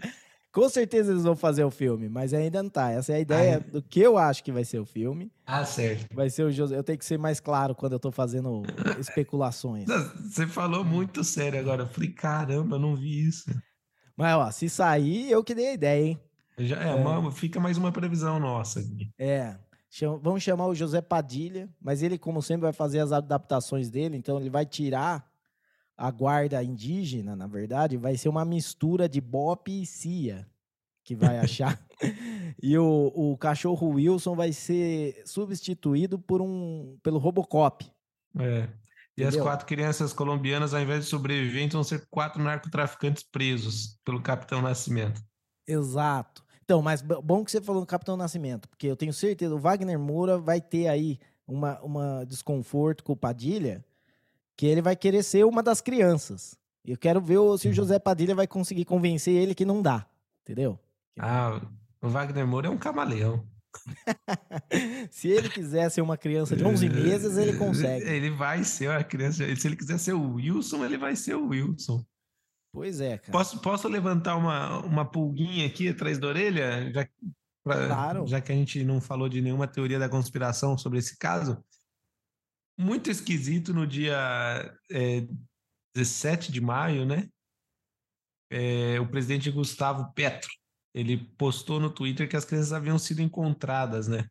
[0.54, 2.92] Com certeza eles vão fazer o filme, mas ainda não tá.
[2.92, 5.32] Essa é a ideia do que eu acho que vai ser o filme.
[5.44, 6.14] Ah, certo.
[6.14, 6.78] Vai ser o José.
[6.78, 8.62] Eu tenho que ser mais claro quando eu tô fazendo
[9.00, 9.86] especulações.
[10.22, 11.82] Você falou muito sério agora.
[11.82, 13.50] Eu falei, caramba, eu não vi isso.
[14.16, 16.20] Mas, ó, se sair, eu que dei a ideia, hein?
[16.56, 16.94] Já, é, é.
[16.94, 18.80] Uma, fica mais uma previsão nossa.
[19.18, 19.56] É.
[19.90, 24.16] Chama, vamos chamar o José Padilha, mas ele, como sempre, vai fazer as adaptações dele,
[24.16, 25.28] então ele vai tirar
[25.96, 30.46] a guarda indígena, na verdade, vai ser uma mistura de Bop e Cia
[31.04, 31.78] que vai achar.
[32.60, 37.84] e o, o cachorro Wilson vai ser substituído por um pelo Robocop.
[38.38, 38.68] É.
[39.16, 39.40] E Entendeu?
[39.40, 44.60] as quatro crianças colombianas, ao invés de sobreviventes, vão ser quatro narcotraficantes presos pelo Capitão
[44.60, 45.22] Nascimento.
[45.68, 46.42] Exato.
[46.64, 49.98] Então, mas bom que você falou do Capitão Nascimento, porque eu tenho certeza, o Wagner
[49.98, 53.84] Moura vai ter aí uma, uma desconforto com o Padilha,
[54.56, 56.56] que ele vai querer ser uma das crianças.
[56.84, 57.74] Eu quero ver se o uhum.
[57.74, 60.06] José Padilha vai conseguir convencer ele que não dá,
[60.42, 60.78] entendeu?
[61.18, 61.60] Ah,
[62.00, 63.46] o Wagner Moura é um camaleão.
[65.10, 68.06] se ele quiser ser uma criança de 11 meses, ele consegue.
[68.06, 69.44] Ele vai ser uma criança.
[69.56, 72.04] Se ele quiser ser o Wilson, ele vai ser o Wilson.
[72.72, 73.32] Pois é, cara.
[73.32, 76.92] Posso, posso levantar uma, uma pulguinha aqui atrás da orelha?
[76.92, 77.08] Já,
[77.62, 78.26] pra, claro.
[78.26, 81.62] já que a gente não falou de nenhuma teoria da conspiração sobre esse caso.
[82.76, 84.16] Muito esquisito no dia
[84.90, 85.26] é,
[85.94, 87.28] 17 de maio, né?
[88.54, 90.48] é, o presidente Gustavo Petro,
[90.94, 94.28] ele postou no Twitter que as crianças haviam sido encontradas, né?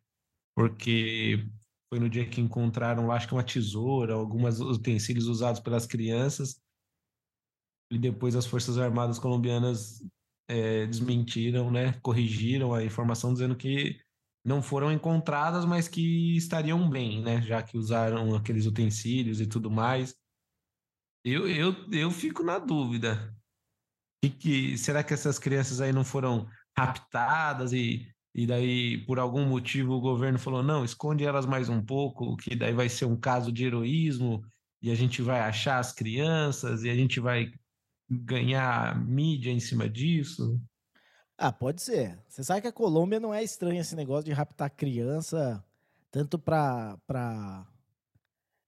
[0.56, 1.46] Porque
[1.92, 6.58] foi no dia que encontraram, acho que uma tesoura, alguns utensílios usados pelas crianças,
[7.92, 10.02] e depois as Forças Armadas colombianas
[10.48, 11.92] é, desmentiram, né?
[12.00, 14.00] Corrigiram a informação dizendo que
[14.44, 17.40] não foram encontradas, mas que estariam bem, né?
[17.40, 20.14] Já que usaram aqueles utensílios e tudo mais.
[21.24, 23.34] Eu, eu, eu fico na dúvida.
[24.22, 29.46] Que, que, será que essas crianças aí não foram raptadas e, e daí, por algum
[29.46, 33.18] motivo, o governo falou: não, esconde elas mais um pouco, que daí vai ser um
[33.18, 34.44] caso de heroísmo
[34.82, 37.50] e a gente vai achar as crianças e a gente vai
[38.10, 40.60] ganhar mídia em cima disso?
[41.36, 42.18] Ah, pode ser.
[42.28, 45.64] Você sabe que a Colômbia não é estranha esse negócio de raptar criança,
[46.10, 47.66] tanto para para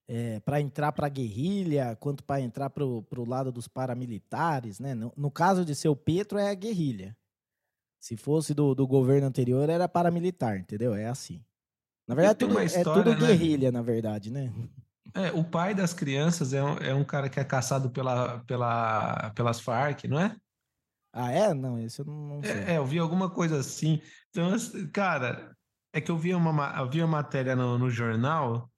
[0.09, 4.95] é, para entrar para a guerrilha, quanto para entrar para o lado dos paramilitares, né?
[4.95, 7.17] No, no, caso de seu Petro, é a guerrilha.
[7.99, 10.95] Se fosse do, do governo anterior, era paramilitar, entendeu?
[10.95, 11.43] É assim.
[12.07, 13.27] Na verdade, tudo, história, é tudo né?
[13.27, 14.53] guerrilha, na verdade, né?
[15.13, 19.31] É, o pai das crianças é um, é um cara que é caçado pela, pela,
[19.31, 20.37] pelas Farc, não é?
[21.19, 21.55] Ah, é?
[21.55, 22.53] Não, isso eu não sei.
[22.53, 24.03] É, é, eu vi alguma coisa assim.
[24.29, 24.53] Então,
[24.93, 25.57] cara,
[25.91, 28.71] é que eu vi uma, eu vi uma matéria no, no jornal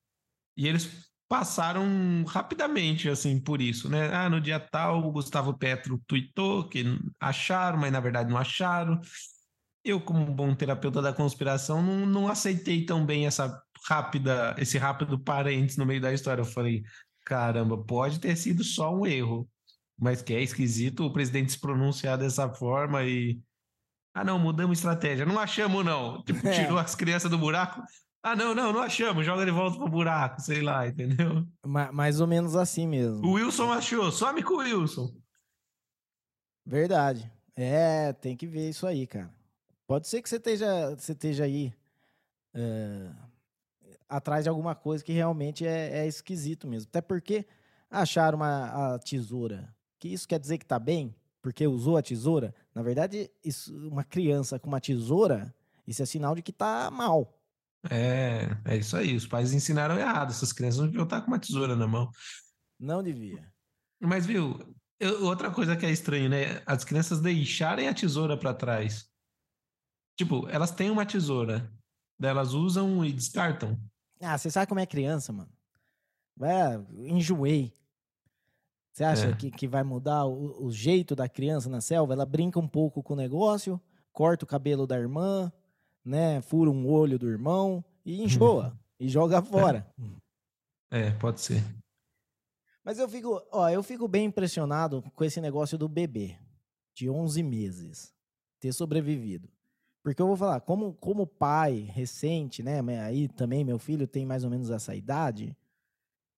[0.56, 1.84] e eles passaram
[2.28, 4.14] rapidamente, assim, por isso, né?
[4.14, 6.84] Ah, no dia tal, o Gustavo Petro tweetou que
[7.18, 9.00] acharam, mas na verdade não acharam.
[9.84, 15.18] Eu, como bom terapeuta da conspiração, não, não aceitei tão bem essa rápida, esse rápido
[15.18, 16.42] parênteses no meio da história.
[16.42, 16.84] Eu falei,
[17.24, 19.48] caramba, pode ter sido só um erro
[19.98, 23.40] mas que é esquisito o presidente se pronunciar dessa forma e.
[24.14, 25.26] Ah, não, mudamos estratégia.
[25.26, 26.22] Não achamos, não.
[26.22, 26.52] Tipo, é.
[26.52, 27.82] tirou as crianças do buraco.
[28.22, 29.24] Ah, não, não, não achamos.
[29.26, 31.46] Joga de volta pro buraco, sei lá, entendeu?
[31.66, 33.26] Ma mais ou menos assim mesmo.
[33.26, 34.10] O Wilson achou.
[34.10, 35.12] Some com o Wilson.
[36.64, 37.30] Verdade.
[37.56, 39.30] É, tem que ver isso aí, cara.
[39.86, 41.72] Pode ser que você esteja, você esteja aí
[42.54, 43.10] é,
[44.08, 46.88] atrás de alguma coisa que realmente é, é esquisito mesmo.
[46.88, 47.46] Até porque
[47.90, 52.54] acharam uma a tesoura que isso quer dizer que está bem, porque usou a tesoura.
[52.74, 55.54] Na verdade, isso, uma criança com uma tesoura,
[55.86, 57.34] isso é sinal de que está mal.
[57.90, 59.16] É, é isso aí.
[59.16, 60.30] Os pais ensinaram errado.
[60.30, 62.10] Essas crianças não deviam estar com uma tesoura na mão.
[62.78, 63.50] Não devia.
[64.00, 64.58] Mas, viu,
[65.00, 66.62] eu, outra coisa que é estranho, né?
[66.66, 69.08] As crianças deixarem a tesoura para trás.
[70.16, 71.72] Tipo, elas têm uma tesoura,
[72.20, 73.80] elas usam e descartam.
[74.20, 75.50] Ah, você sabe como é criança, mano?
[76.40, 76.76] É,
[77.08, 77.72] enjoei.
[78.98, 79.32] Você acha é.
[79.32, 82.14] que, que vai mudar o, o, jeito da criança na selva?
[82.14, 83.80] Ela brinca um pouco com o negócio,
[84.12, 85.52] corta o cabelo da irmã,
[86.04, 86.40] né?
[86.40, 88.76] Fura um olho do irmão e enjoa.
[88.98, 89.86] e joga fora.
[90.90, 91.02] É.
[91.02, 91.62] é, pode ser.
[92.84, 96.36] Mas eu fico, ó, eu fico bem impressionado com esse negócio do bebê
[96.92, 98.12] de 11 meses
[98.58, 99.48] ter sobrevivido.
[100.02, 102.80] Porque eu vou falar, como, como pai recente, né?
[103.00, 105.56] Aí também meu filho tem mais ou menos essa idade.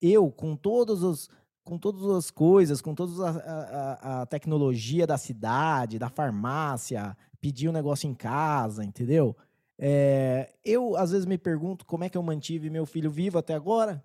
[0.02, 1.30] Eu, com todos os
[1.64, 7.68] com todas as coisas, com toda a, a, a, tecnologia da cidade, da farmácia, pedir
[7.68, 9.36] um negócio em casa, entendeu?
[9.78, 13.54] É, eu, às vezes, me pergunto como é que eu mantive meu filho vivo até
[13.54, 14.02] agora,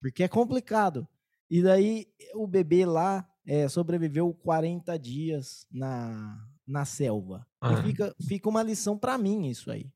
[0.00, 1.06] porque é complicado.
[1.50, 7.46] E daí, o bebê lá é, sobreviveu 40 dias na, na selva.
[7.62, 9.90] E fica, fica uma lição para mim isso aí.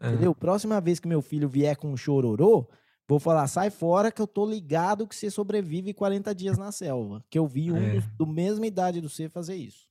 [0.00, 0.34] Entendeu?
[0.34, 2.68] Próxima vez que meu filho vier com um chororô,
[3.08, 7.24] Vou falar, sai fora que eu tô ligado que você sobrevive 40 dias na selva.
[7.30, 8.00] Que eu vi um é.
[8.00, 9.86] do, do mesma idade do você fazer isso.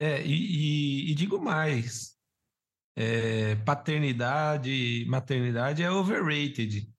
[0.00, 2.18] É, e, e, e digo mais.
[2.96, 6.92] É, paternidade, maternidade é overrated.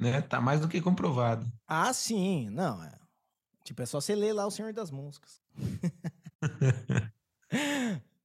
[0.00, 0.22] Né?
[0.22, 1.46] Tá mais do que comprovado.
[1.66, 2.48] Ah, sim.
[2.50, 2.98] Não, é.
[3.62, 5.40] Tipo, é só você ler lá O Senhor das Moscas.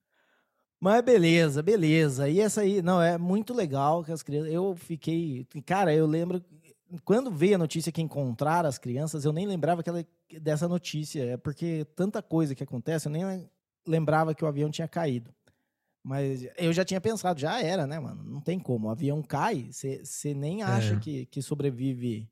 [0.81, 2.27] Mas beleza, beleza.
[2.27, 4.51] E essa aí, não, é muito legal que as crianças.
[4.51, 5.45] Eu fiquei.
[5.63, 6.43] Cara, eu lembro.
[7.05, 10.03] Quando veio a notícia que encontraram as crianças, eu nem lembrava aquela,
[10.41, 11.23] dessa notícia.
[11.23, 13.47] É porque tanta coisa que acontece, eu nem
[13.87, 15.31] lembrava que o avião tinha caído.
[16.03, 18.23] Mas eu já tinha pensado, já era, né, mano?
[18.23, 18.87] Não tem como.
[18.87, 20.99] O avião cai, você nem acha é.
[20.99, 22.27] que, que sobrevive.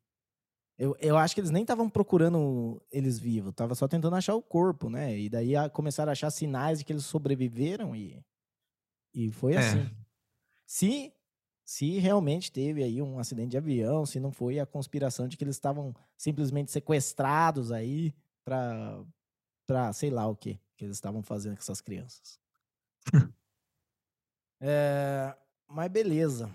[0.76, 4.42] Eu, eu acho que eles nem estavam procurando eles vivos, tava só tentando achar o
[4.42, 5.16] corpo, né?
[5.18, 8.18] E daí a, começaram a achar sinais de que eles sobreviveram e
[9.26, 9.58] e foi é.
[9.58, 9.90] assim.
[10.66, 11.14] Se,
[11.66, 15.44] se realmente teve aí um acidente de avião, se não foi a conspiração de que
[15.44, 18.14] eles estavam simplesmente sequestrados aí
[18.46, 19.04] para
[19.66, 22.40] para sei lá o que que eles estavam fazendo com essas crianças.
[24.62, 25.36] é,
[25.68, 26.50] mas beleza.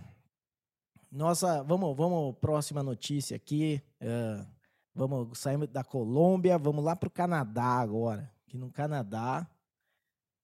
[1.12, 3.82] Nossa, vamos, vamos próxima notícia aqui.
[4.00, 4.46] É,
[4.94, 8.32] vamos sair da Colômbia, vamos lá para o Canadá agora.
[8.46, 9.46] que no Canadá,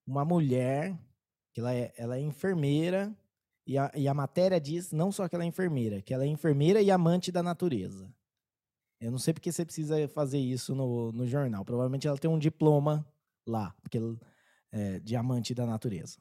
[0.07, 0.95] uma mulher,
[1.57, 3.15] ela é, ela é enfermeira,
[3.67, 6.27] e a, e a matéria diz não só que ela é enfermeira, que ela é
[6.27, 8.13] enfermeira e amante da natureza.
[9.01, 11.65] Eu não sei porque você precisa fazer isso no, no jornal.
[11.65, 13.07] Provavelmente ela tem um diploma
[13.47, 13.99] lá, porque
[14.73, 16.19] é, de amante da natureza.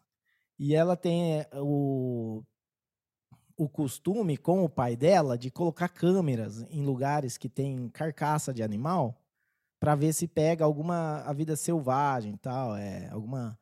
[0.58, 2.44] E ela tem é, o,
[3.58, 8.64] o costume com o pai dela de colocar câmeras em lugares que tem carcaça de
[8.64, 9.22] animal
[9.80, 13.58] para ver se pega alguma a vida selvagem tal, é, alguma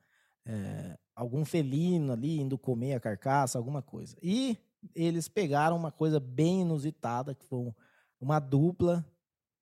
[0.45, 4.15] é, algum felino ali indo comer a carcaça, alguma coisa.
[4.21, 4.55] E
[4.93, 7.73] eles pegaram uma coisa bem inusitada, que foi
[8.21, 9.03] uma dupla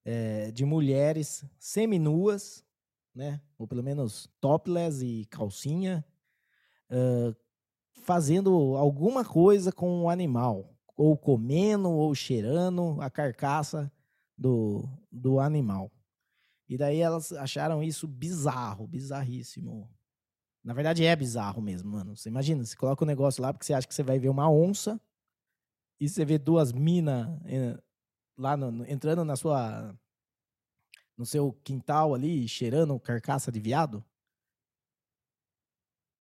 [0.04, 2.62] é, de mulheres seminuas,
[3.16, 3.42] né?
[3.58, 6.06] Ou pelo menos topless e calcinha,
[6.92, 7.34] uh,
[8.02, 13.90] fazendo alguma coisa com o animal, ou comendo ou cheirando a carcaça
[14.38, 15.90] do, do animal.
[16.68, 19.90] E daí elas acharam isso bizarro, bizarríssimo.
[20.66, 22.18] Na verdade é bizarro mesmo, mano.
[22.18, 24.30] Você imagina, você coloca o um negócio lá porque você acha que você vai ver
[24.30, 25.00] uma onça
[26.00, 27.78] e você vê duas minas eh,
[28.38, 29.96] lá no, entrando na sua
[31.18, 34.04] no seu quintal ali cheirando carcaça de viado?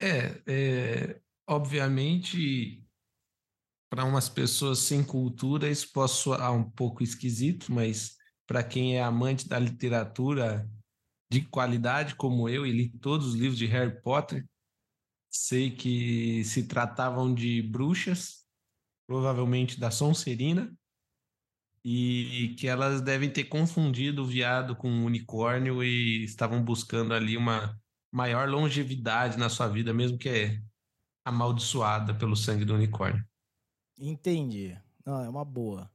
[0.02, 2.84] É, é obviamente,
[3.90, 9.02] para umas pessoas sem cultura, isso pode soar um pouco esquisito, mas para quem é
[9.04, 10.70] amante da literatura
[11.30, 14.46] de qualidade, como eu, e li todos os livros de Harry Potter,
[15.30, 18.46] sei que se tratavam de bruxas,
[19.08, 20.74] provavelmente da Sonserina,
[21.84, 27.38] e que elas devem ter confundido o viado com um unicórnio e estavam buscando ali
[27.38, 27.80] uma
[28.12, 30.62] maior longevidade na sua vida, mesmo que é
[31.24, 33.24] amaldiçoada pelo sangue do unicórnio.
[34.00, 34.76] Entendi.
[35.06, 35.92] Não, é uma boa.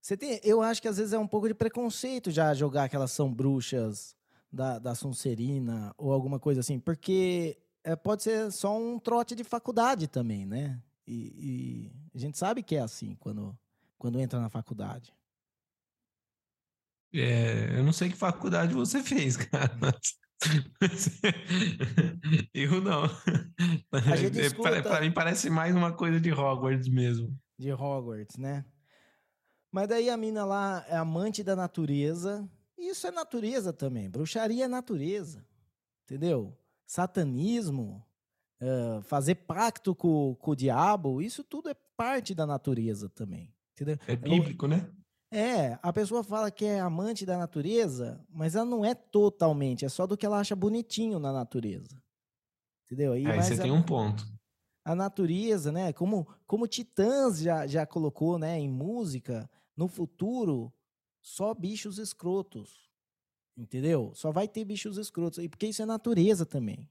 [0.00, 3.12] Você tem, eu acho que às vezes é um pouco de preconceito já jogar aquelas
[3.12, 4.16] são bruxas
[4.52, 9.42] da, da Sonserina ou alguma coisa assim, porque é, pode ser só um trote de
[9.42, 10.80] faculdade também, né?
[11.06, 13.58] E, e, a gente sabe que é assim quando,
[13.98, 15.12] quando entra na faculdade.
[17.14, 19.76] É, eu não sei que faculdade você fez, cara.
[19.80, 20.18] Mas...
[22.52, 23.04] Eu não.
[23.92, 27.38] É, Para mim parece mais uma coisa de Hogwarts mesmo.
[27.58, 28.64] De Hogwarts, né?
[29.70, 32.48] Mas daí a mina lá é amante da natureza.
[32.92, 34.08] Isso é natureza também.
[34.08, 35.44] Bruxaria é natureza.
[36.04, 36.54] Entendeu?
[36.86, 38.04] Satanismo,
[38.60, 43.50] uh, fazer pacto com, com o diabo, isso tudo é parte da natureza também.
[43.72, 43.98] Entendeu?
[44.06, 44.90] É bíblico, né?
[45.30, 49.88] É, a pessoa fala que é amante da natureza, mas ela não é totalmente, é
[49.88, 52.02] só do que ela acha bonitinho na natureza.
[52.84, 53.16] Entendeu?
[53.16, 54.26] E, Aí você a, tem um ponto.
[54.84, 55.90] A natureza, né?
[55.94, 60.70] Como, como Titãs já, já colocou né, em música, no futuro,
[61.22, 62.90] só bichos escrotos.
[63.56, 64.12] Entendeu?
[64.14, 65.38] Só vai ter bichos escrotos.
[65.38, 66.88] E porque isso é natureza também.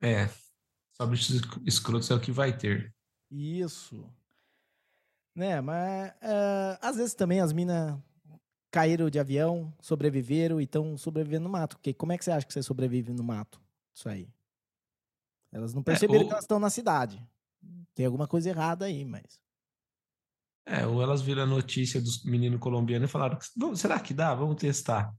[0.00, 0.28] É.
[0.92, 2.94] Só bichos escrotos é o que vai ter.
[3.30, 4.08] Isso.
[5.34, 7.98] Né, mas uh, às vezes também as minas
[8.70, 11.76] caíram de avião, sobreviveram e estão sobrevivendo no mato.
[11.76, 13.60] Porque como é que você acha que você sobrevive no mato?
[13.94, 14.28] Isso aí.
[15.52, 16.28] Elas não é, perceberam é, ou...
[16.28, 17.22] que elas estão na cidade.
[17.94, 19.40] Tem alguma coisa errada aí, mas.
[20.66, 23.38] É, ou elas viram a notícia dos meninos colombianos e falaram:
[23.74, 24.34] será que dá?
[24.34, 25.14] Vamos testar.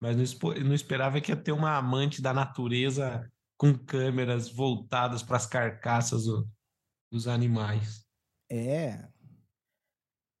[0.00, 5.36] Mas não, não esperava que ia ter uma amante da natureza com câmeras voltadas para
[5.36, 6.48] as carcaças do,
[7.10, 8.04] dos animais.
[8.50, 9.08] É,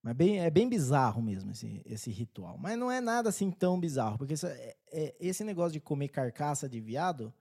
[0.04, 2.58] mas bem, é bem bizarro mesmo esse, esse ritual.
[2.58, 6.68] Mas não é nada assim tão bizarro, porque é, é, esse negócio de comer carcaça
[6.68, 7.32] de viado,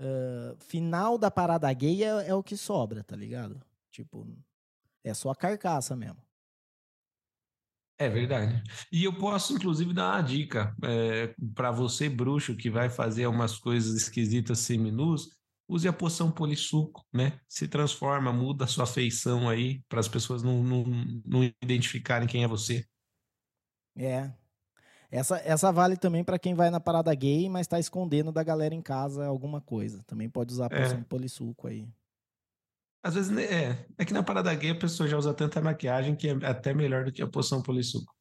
[0.00, 3.60] uh, final da parada gay é, é, o que sobra, tá ligado?
[3.90, 4.26] Tipo,
[5.04, 6.16] é só a carcaça mesmo.
[8.00, 8.62] É verdade.
[8.90, 13.58] E eu posso, inclusive, dar uma dica é, para você, bruxo, que vai fazer umas
[13.58, 17.38] coisas esquisitas seminus use a poção polissuco, né?
[17.48, 20.84] Se transforma, muda a sua feição aí, para as pessoas não, não,
[21.24, 22.84] não identificarem quem é você.
[23.96, 24.32] É.
[25.10, 28.74] Essa, essa vale também para quem vai na parada gay, mas está escondendo da galera
[28.74, 30.02] em casa alguma coisa.
[30.06, 30.82] Também pode usar a é.
[30.82, 31.04] poção é.
[31.04, 31.86] polissuco aí.
[33.02, 33.86] Às vezes, né, é.
[33.98, 37.04] É que na parada gay a pessoa já usa tanta maquiagem que é até melhor
[37.04, 38.14] do que a poção polissuco.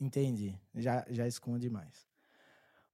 [0.00, 0.58] Entendi.
[0.74, 2.06] Já, já esconde mais.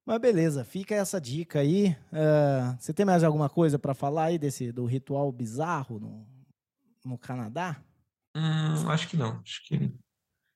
[0.05, 1.97] Mas beleza, fica essa dica aí.
[2.13, 6.27] Uh, você tem mais alguma coisa para falar aí desse do ritual bizarro no,
[7.05, 7.83] no Canadá?
[8.37, 9.41] Hum, acho que não.
[9.41, 9.91] Acho que...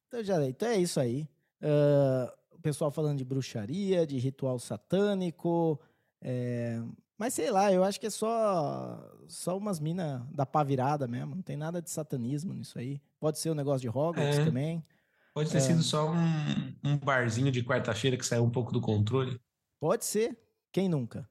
[0.06, 1.28] Então, já, então é isso aí.
[1.62, 5.80] Uh, o pessoal falando de bruxaria, de ritual satânico.
[6.20, 6.82] É...
[7.18, 11.34] Mas sei lá, eu acho que é só, só umas minas da pá virada mesmo.
[11.34, 13.02] Não tem nada de satanismo nisso aí.
[13.18, 14.44] Pode ser o um negócio de Hogwarts é.
[14.44, 14.86] também.
[15.34, 15.60] Pode ter é.
[15.60, 19.40] sido só um, um barzinho de quarta-feira que saiu um pouco do controle.
[19.80, 20.38] Pode ser.
[20.72, 21.28] Quem nunca?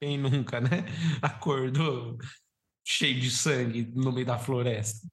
[0.00, 0.86] Quem nunca, né?
[1.20, 2.16] Acordou
[2.82, 5.06] cheio de sangue no meio da floresta.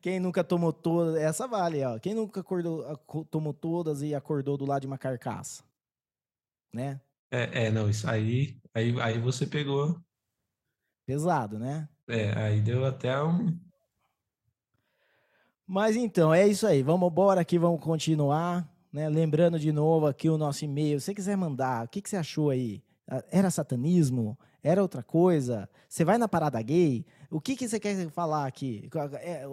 [0.00, 1.16] Quem nunca tomou todas.
[1.16, 1.98] Essa vale, ó.
[1.98, 2.96] Quem nunca acordou,
[3.28, 5.64] tomou todas e acordou do lado de uma carcaça?
[6.72, 7.00] Né?
[7.36, 10.00] É, é, não, isso aí, aí, aí você pegou.
[11.04, 11.86] Pesado, né?
[12.08, 13.54] É, aí deu até um.
[15.66, 16.82] Mas então, é isso aí.
[16.82, 18.66] Vamos embora aqui, vamos continuar.
[18.90, 19.06] Né?
[19.10, 20.98] Lembrando de novo aqui o nosso e-mail.
[20.98, 22.82] Se você quiser mandar, o que, que você achou aí?
[23.30, 24.38] Era satanismo?
[24.62, 25.68] Era outra coisa?
[25.86, 27.04] Você vai na parada gay?
[27.30, 28.88] O que, que você quer falar aqui?
[29.20, 29.46] É,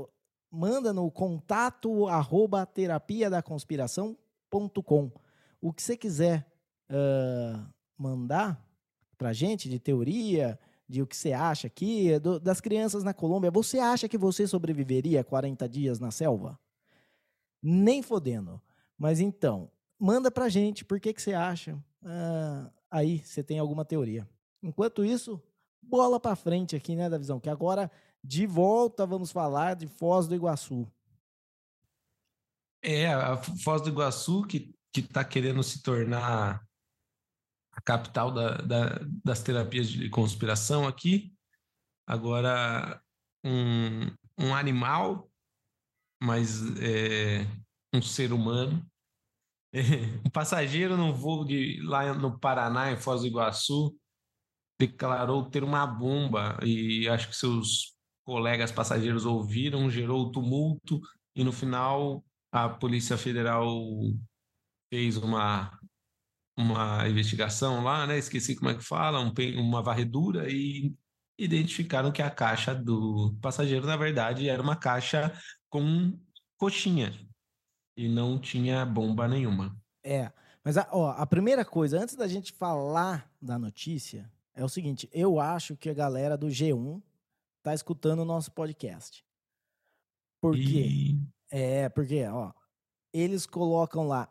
[0.49, 5.11] manda no contato arroba terapia da conspiração.com.
[5.59, 6.53] O que você quiser
[6.89, 7.65] uh,
[7.97, 8.61] mandar
[9.17, 13.51] pra gente de teoria, de o que você acha aqui, do, das crianças na Colômbia.
[13.51, 16.59] Você acha que você sobreviveria 40 dias na selva?
[17.61, 18.61] Nem fodendo.
[18.97, 21.75] Mas então, manda pra gente por que, que você acha.
[22.01, 24.27] Uh, aí você tem alguma teoria.
[24.61, 25.41] Enquanto isso,
[25.81, 27.39] bola para frente aqui, né, Davizão?
[27.39, 27.89] Que agora,
[28.23, 30.88] de volta, vamos falar de Foz do Iguaçu.
[32.81, 36.67] É, a Foz do Iguaçu, que está querendo se tornar
[37.74, 41.34] a capital da, da, das terapias de conspiração aqui.
[42.07, 43.01] Agora,
[43.43, 44.07] um,
[44.38, 45.30] um animal,
[46.21, 47.45] mas é,
[47.93, 48.86] um ser humano.
[50.26, 53.97] um passageiro no voo de, lá no Paraná, em Foz do Iguaçu,
[54.80, 57.95] declarou ter uma bomba e acho que seus
[58.26, 61.01] colegas passageiros ouviram, gerou tumulto
[61.36, 63.67] e no final a Polícia Federal
[64.91, 65.80] fez uma
[66.58, 68.18] uma investigação lá, né?
[68.18, 70.93] Esqueci como é que fala, um, uma varredura e
[71.38, 75.34] identificaram que a caixa do passageiro, na verdade, era uma caixa
[75.70, 76.18] com
[76.58, 77.12] coxinha
[77.97, 79.76] e não tinha bomba nenhuma.
[80.04, 80.32] É,
[80.64, 85.10] mas a, ó, a primeira coisa, antes da gente falar da notícia, é o seguinte:
[85.12, 87.01] eu acho que a galera do G1
[87.62, 89.26] tá escutando o nosso podcast.
[90.41, 90.88] Por quê?
[90.88, 91.20] E...
[91.49, 92.51] É, porque, ó,
[93.14, 94.30] eles colocam lá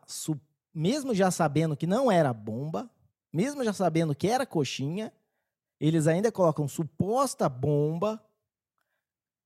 [0.73, 2.89] mesmo já sabendo que não era bomba,
[3.31, 5.11] mesmo já sabendo que era coxinha,
[5.79, 8.23] eles ainda colocam suposta bomba,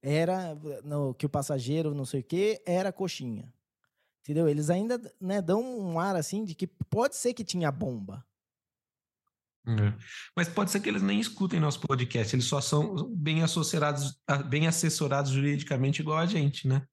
[0.01, 3.51] era no, que o passageiro não sei o que, era coxinha.
[4.21, 4.47] Entendeu?
[4.47, 8.25] Eles ainda né, dão um ar assim de que pode ser que tinha bomba.
[9.65, 9.93] É.
[10.35, 14.17] Mas pode ser que eles nem escutem nosso podcast, eles só são bem assessorados,
[14.47, 16.87] bem assessorados juridicamente igual a gente, né?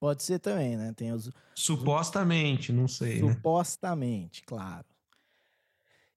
[0.00, 0.92] Pode ser também, né?
[0.92, 1.30] Tem os.
[1.54, 3.20] Supostamente, não sei.
[3.20, 3.34] Né?
[3.34, 4.46] Supostamente, né?
[4.46, 4.86] claro.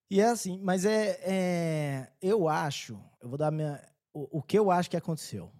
[0.09, 3.01] E é assim, mas é, é, Eu acho.
[3.19, 3.81] Eu vou dar minha.
[4.13, 5.51] O, o que eu acho que aconteceu.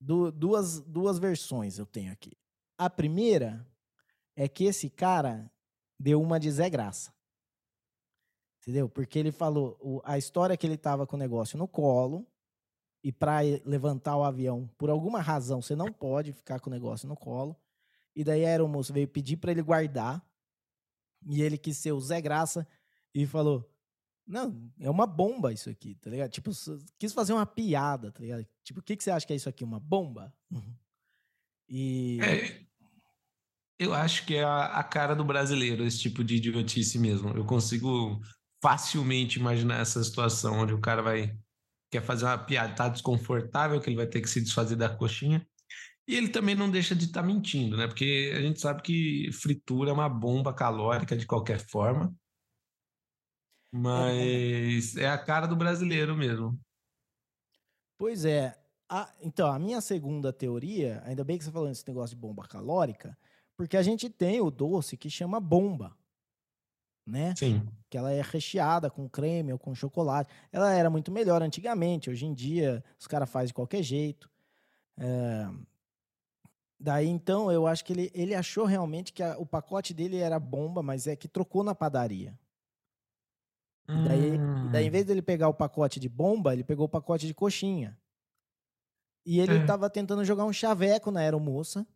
[0.00, 2.32] Du, duas, duas versões eu tenho aqui.
[2.78, 3.66] A primeira
[4.34, 5.52] é que esse cara
[5.98, 7.12] deu uma de Zé Graça.
[8.62, 8.88] Entendeu?
[8.88, 9.78] Porque ele falou.
[9.80, 12.26] O, a história que ele tava com o negócio no colo
[13.02, 17.08] e para levantar o avião, por alguma razão, você não pode ficar com o negócio
[17.08, 17.56] no colo.
[18.14, 20.22] E daí a aeromoça veio pedir para ele guardar.
[21.26, 22.66] E ele quis ser o Zé Graça
[23.14, 23.70] e falou:
[24.26, 26.30] Não, é uma bomba isso aqui, tá ligado?
[26.30, 26.50] Tipo,
[26.98, 28.46] quis fazer uma piada, tá ligado?
[28.62, 29.64] Tipo, o que, que você acha que é isso aqui?
[29.64, 30.34] Uma bomba?
[30.50, 30.74] Uhum.
[31.68, 32.18] E.
[32.20, 32.66] É,
[33.78, 37.30] eu acho que é a, a cara do brasileiro, esse tipo de idiotice mesmo.
[37.30, 38.20] Eu consigo
[38.62, 41.34] facilmente imaginar essa situação onde o cara vai
[41.90, 45.46] quer fazer uma piada, tá desconfortável, que ele vai ter que se desfazer da coxinha.
[46.06, 47.86] E ele também não deixa de estar tá mentindo, né?
[47.86, 52.14] Porque a gente sabe que fritura é uma bomba calórica de qualquer forma.
[53.72, 56.58] Mas é, a cara do brasileiro mesmo.
[57.98, 58.56] Pois é.
[58.88, 62.42] A, então, a minha segunda teoria, ainda bem que você falou nesse negócio de bomba
[62.48, 63.16] calórica,
[63.56, 65.96] porque a gente tem o doce que chama bomba
[67.10, 67.34] né?
[67.36, 67.66] Sim.
[67.88, 70.32] Que ela é recheada com creme ou com chocolate.
[70.52, 72.08] Ela era muito melhor antigamente.
[72.08, 74.30] Hoje em dia, os caras fazem de qualquer jeito.
[74.96, 75.48] É...
[76.78, 80.38] Daí, então, eu acho que ele, ele achou realmente que a, o pacote dele era
[80.38, 82.38] bomba, mas é que trocou na padaria.
[83.86, 84.04] Hum.
[84.04, 84.38] Daí,
[84.70, 84.92] daí, em hum.
[84.92, 87.98] vez dele pegar o pacote de bomba, ele pegou o pacote de coxinha.
[89.26, 89.90] E ele estava é.
[89.90, 91.86] tentando jogar um chaveco na aeromoça.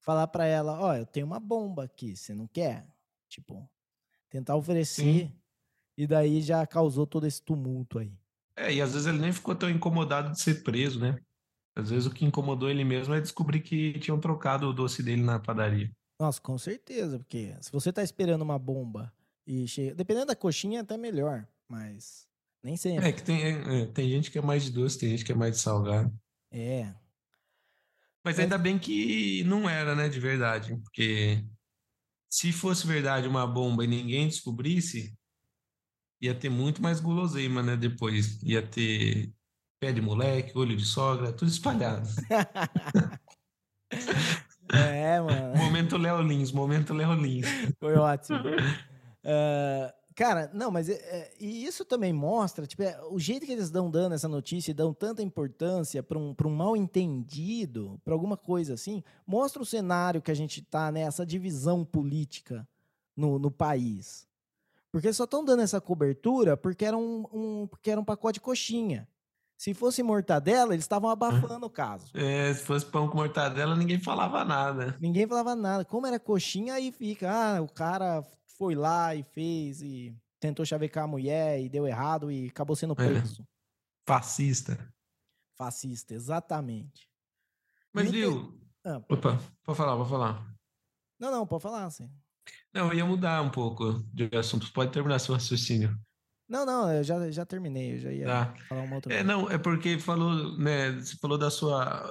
[0.00, 2.86] Falar para ela, ó, oh, eu tenho uma bomba aqui, você não quer?
[3.28, 3.68] Tipo,
[4.34, 5.32] tentar oferecer, Sim.
[5.96, 8.12] e daí já causou todo esse tumulto aí.
[8.56, 11.16] É, e às vezes ele nem ficou tão incomodado de ser preso, né?
[11.76, 15.22] Às vezes o que incomodou ele mesmo é descobrir que tinham trocado o doce dele
[15.22, 15.88] na padaria.
[16.18, 19.12] Nossa, com certeza, porque se você tá esperando uma bomba
[19.46, 19.94] e chega.
[19.94, 22.26] Dependendo da coxinha, é até melhor, mas
[22.60, 23.08] nem sempre.
[23.08, 25.30] É que tem, é, é, tem gente que é mais de doce, tem gente que
[25.30, 26.12] é mais de salgado.
[26.50, 26.92] É.
[28.24, 31.44] Mas ainda bem que não era, né, de verdade, porque
[32.34, 35.16] se fosse verdade uma bomba e ninguém descobrisse,
[36.20, 37.76] ia ter muito mais guloseima, né?
[37.76, 39.32] Depois ia ter
[39.78, 42.08] pé de moleque, olho de sogra, tudo espalhado.
[44.72, 45.56] é, mano.
[45.56, 47.46] Momento Léo Lins, momento Léo Lins.
[47.78, 48.40] Foi ótimo.
[48.40, 53.52] Uh, cara, não, mas é, é, e isso também mostra, tipo, é, o jeito que
[53.52, 58.14] eles dão dando essa notícia e dão tanta importância para um, um mal entendido, para
[58.14, 61.00] alguma coisa assim, mostra o cenário que a gente tá, né?
[61.00, 62.66] Essa divisão política
[63.16, 64.26] no, no país.
[64.90, 68.40] Porque só estão dando essa cobertura porque era um, um, porque era um pacote de
[68.40, 69.08] coxinha.
[69.56, 72.10] Se fosse mortadela, eles estavam abafando o caso.
[72.14, 74.96] É, se fosse pão com mortadela, ninguém falava nada.
[75.00, 75.84] Ninguém falava nada.
[75.84, 78.22] Como era coxinha, aí fica, ah, o cara
[78.56, 82.92] foi lá e fez e tentou chavecar a mulher e deu errado e acabou sendo
[82.92, 82.96] é.
[82.96, 83.42] preso.
[83.42, 83.46] É.
[84.06, 84.94] Fascista.
[85.56, 87.08] Fascista, exatamente.
[87.92, 88.60] Mas, viu?
[88.84, 90.54] Ah, Opa, pode falar, pode falar.
[91.18, 92.10] Não, não, pode falar, sim.
[92.72, 94.70] Não, eu ia mudar um pouco de assunto.
[94.72, 95.98] Pode terminar seu raciocínio.
[96.48, 98.54] Não, não, eu já, já terminei, eu já ia tá.
[98.68, 99.24] falar uma outra É, coisa.
[99.24, 102.06] não, é porque falou, né, você falou da sua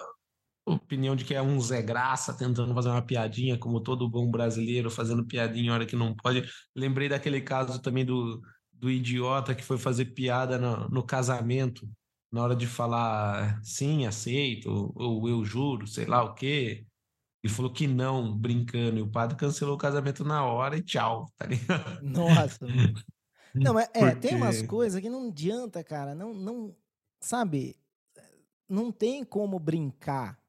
[0.66, 4.90] opinião de que é um Zé Graça tentando fazer uma piadinha, como todo bom brasileiro
[4.90, 6.50] fazendo piadinha na hora que não pode.
[6.76, 8.42] Lembrei daquele caso também do,
[8.72, 11.88] do idiota que foi fazer piada no, no casamento,
[12.32, 16.86] na hora de falar sim, aceito, ou, ou eu juro, sei lá o quê.
[17.44, 21.26] Ele falou que não, brincando, e o padre cancelou o casamento na hora e tchau,
[21.38, 22.02] tá ligado?
[22.02, 22.66] Nossa,
[23.54, 26.16] Não, é, é tem umas coisas que não adianta, cara.
[26.16, 26.76] Não, não,
[27.20, 27.76] sabe?
[28.68, 30.43] Não tem como brincar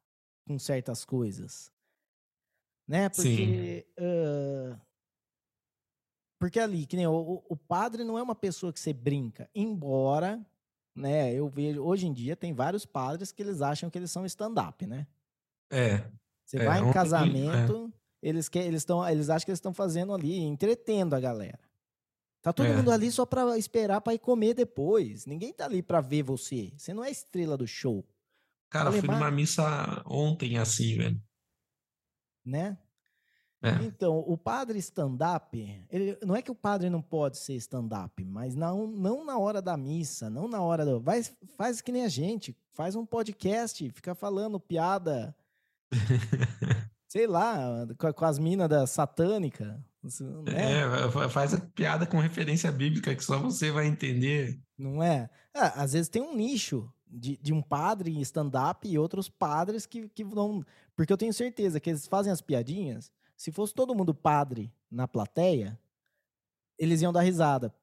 [0.47, 1.73] com certas coisas,
[2.87, 3.09] né?
[3.09, 4.79] Porque, uh,
[6.39, 10.45] porque ali, que nem o, o padre não é uma pessoa que você brinca, embora,
[10.95, 11.33] né?
[11.33, 14.87] Eu vejo hoje em dia tem vários padres que eles acham que eles são stand-up,
[14.87, 15.07] né?
[15.71, 16.05] É.
[16.45, 16.93] Você é, vai em é.
[16.93, 17.93] casamento,
[18.23, 18.29] é.
[18.29, 21.59] eles que, eles estão, eles acham que eles estão fazendo ali, entretendo a galera.
[22.45, 22.77] Tá todo é.
[22.77, 25.25] mundo ali só para esperar para ir comer depois.
[25.25, 26.75] Ninguém tá ali para ver você.
[26.77, 28.05] Você não é estrela do show.
[28.75, 31.23] Cara, fui numa missa ontem assim, velho.
[32.45, 32.77] Né?
[33.63, 33.71] É.
[33.85, 35.87] Então, o padre stand-up,
[36.27, 39.77] não é que o padre não pode ser stand-up, mas não, não na hora da
[39.77, 41.01] missa, não na hora do.
[41.01, 41.23] Vai,
[41.57, 45.33] faz que nem a gente, faz um podcast, fica falando piada,
[47.07, 49.81] sei lá, com, com as minas da satânica.
[50.03, 50.81] Né?
[50.83, 54.61] É, faz a piada com referência bíblica que só você vai entender.
[54.77, 55.31] Não é?
[55.55, 59.87] Ah, às vezes tem um nicho de, de um padre em stand-up e outros padres
[59.87, 60.65] que, que vão.
[60.97, 63.11] Porque eu tenho certeza que eles fazem as piadinhas.
[63.37, 65.79] Se fosse todo mundo padre na plateia,
[66.79, 67.75] eles iam dar risada.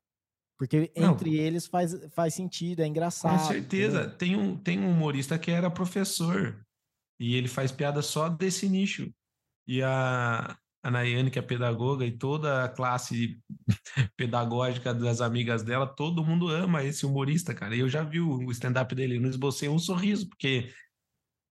[0.57, 1.37] Porque entre Não.
[1.37, 3.39] eles faz, faz sentido, é engraçado.
[3.39, 4.07] Com certeza.
[4.09, 6.63] Tem um, tem um humorista que era professor.
[7.19, 9.11] E ele faz piada só desse nicho.
[9.67, 13.39] E a, a Nayane, que é pedagoga, e toda a classe
[14.17, 17.75] pedagógica das amigas dela, todo mundo ama esse humorista, cara.
[17.75, 20.73] E eu já vi o stand-up dele, não esbocei um sorriso, porque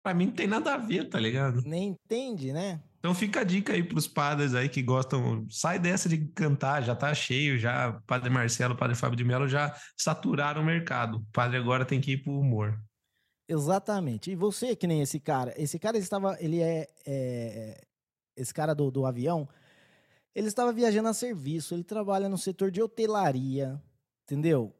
[0.03, 1.61] para mim não tem nada a ver, tá ligado?
[1.65, 2.79] Nem entende, né?
[2.99, 6.95] Então fica a dica aí pros padres aí que gostam, sai dessa de cantar, já
[6.95, 11.17] tá cheio, já Padre Marcelo, Padre Fábio de Mello já saturaram o mercado.
[11.17, 12.79] O padre agora tem que ir pro humor.
[13.47, 14.31] Exatamente.
[14.31, 17.81] E você, que nem esse cara, esse cara ele estava, ele é, é
[18.35, 19.47] esse cara do, do avião,
[20.33, 23.81] ele estava viajando a serviço, ele trabalha no setor de hotelaria,
[24.23, 24.75] entendeu?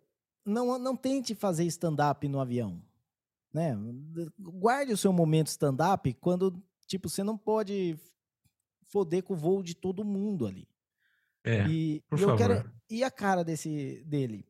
[0.46, 2.82] Não, não tente fazer stand-up no avião,
[3.54, 3.76] né?
[4.38, 7.98] Guarde o seu momento stand-up quando, tipo, você não pode
[8.84, 10.68] foder com o voo de todo mundo ali.
[11.44, 12.38] É, e, por eu favor.
[12.38, 14.46] Quero, e a cara desse dele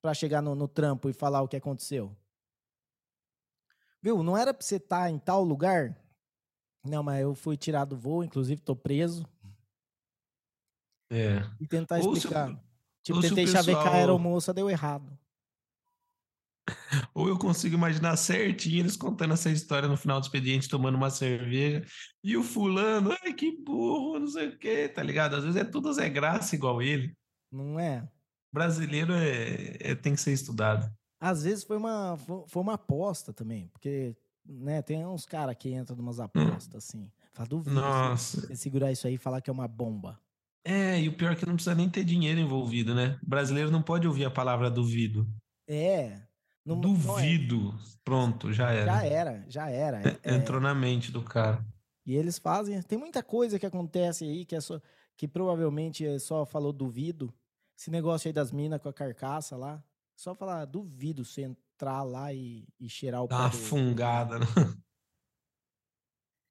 [0.00, 2.16] para chegar no, no trampo e falar o que aconteceu?
[4.00, 4.22] Viu?
[4.22, 5.96] Não era pra você estar tá em tal lugar
[6.84, 9.26] não, mas eu fui tirado do voo, inclusive tô preso.
[11.10, 11.42] É.
[11.60, 12.50] E tentar explicar.
[12.50, 12.58] Se,
[13.04, 13.64] tipo, tentei pessoal...
[13.64, 15.18] chavecar a aeromoça, deu errado.
[17.14, 21.10] Ou eu consigo imaginar certinho eles contando essa história no final do expediente, tomando uma
[21.10, 21.84] cerveja,
[22.22, 25.36] e o fulano, ai que burro, não sei o quê, tá ligado?
[25.36, 27.16] Às vezes é tudo Zé Graça igual ele.
[27.50, 28.06] Não é?
[28.52, 30.90] Brasileiro é, é tem que ser estudado.
[31.20, 34.16] Às vezes foi uma, foi uma aposta também, porque
[34.48, 36.24] né, tem uns caras que entram numas hum.
[36.24, 37.10] apostas, assim.
[37.32, 38.40] Fala, duvido Nossa.
[38.40, 40.18] Você segurar isso aí e falar que é uma bomba.
[40.64, 43.18] É, e o pior é que não precisa nem ter dinheiro envolvido, né?
[43.22, 45.26] O brasileiro não pode ouvir a palavra duvido.
[45.66, 46.20] É.
[46.64, 47.56] Não, duvido.
[47.56, 47.82] Não é.
[48.04, 48.86] Pronto, já era.
[48.92, 50.18] Já era, já era.
[50.22, 51.64] É, Entrou na mente do cara.
[52.04, 52.80] E eles fazem.
[52.82, 54.80] Tem muita coisa que acontece aí que é só.
[55.16, 57.32] Que provavelmente é só falou duvido.
[57.76, 59.82] Esse negócio aí das minas com a carcaça lá.
[60.16, 64.46] Só falar duvido você entrar lá e, e cheirar o Dá uma fungada, né?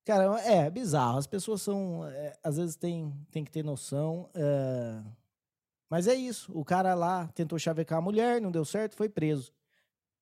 [0.05, 1.17] Cara, é, é bizarro.
[1.17, 2.05] As pessoas são.
[2.07, 4.29] É, às vezes tem, tem que ter noção.
[4.33, 5.03] É...
[5.89, 6.49] Mas é isso.
[6.57, 9.53] O cara lá tentou chavecar a mulher, não deu certo, foi preso.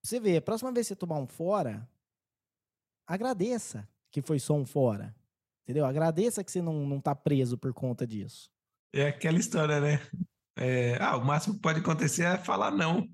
[0.03, 1.87] Você vê, a próxima vez que você tomar um fora,
[3.07, 5.15] agradeça que foi só um fora.
[5.63, 5.85] Entendeu?
[5.85, 8.49] Agradeça que você não, não tá preso por conta disso.
[8.93, 9.99] É aquela história, né?
[10.57, 13.07] É, ah, o máximo que pode acontecer é falar não.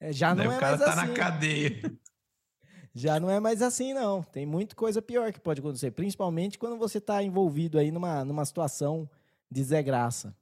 [0.00, 1.10] É, já não Daí é o cara mais tá assim.
[1.10, 1.80] na cadeia.
[2.98, 4.22] Já não é mais assim, não.
[4.22, 8.42] Tem muita coisa pior que pode acontecer, principalmente quando você está envolvido aí numa, numa
[8.46, 9.06] situação
[9.50, 10.34] de desgraça.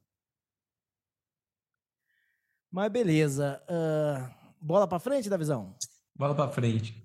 [2.71, 3.61] Mas beleza.
[3.67, 5.75] ah, bola para frente, Davizão?
[6.15, 7.03] Bola pra frente.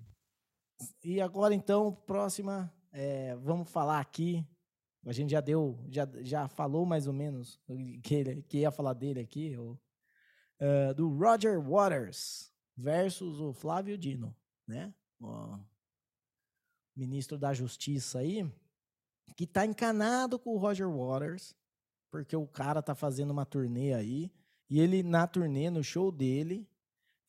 [1.03, 4.47] E agora, então, próxima, é, vamos falar aqui.
[5.05, 7.59] A gente já deu, já, já falou mais ou menos
[8.03, 9.77] que, ele, que ia falar dele aqui, o,
[10.61, 14.33] ah, do Roger Waters versus o Flávio Dino,
[14.67, 14.93] né?
[15.19, 15.59] O
[16.95, 18.49] ministro da Justiça aí,
[19.35, 21.55] que tá encanado com o Roger Waters,
[22.11, 24.31] porque o cara tá fazendo uma turnê aí,
[24.69, 26.67] e ele, na turnê, no show dele,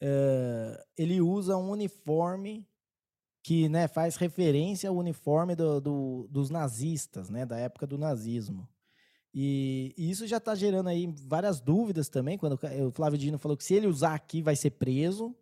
[0.01, 2.67] eh, ele usa um uniforme
[3.43, 8.69] que né, faz referência ao uniforme do- do- dos nazistas, né, da época do nazismo.
[9.35, 13.57] E, e isso já está gerando aí várias dúvidas também, quando o Flávio Dino falou
[13.57, 15.35] que se ele usar aqui vai ser preso,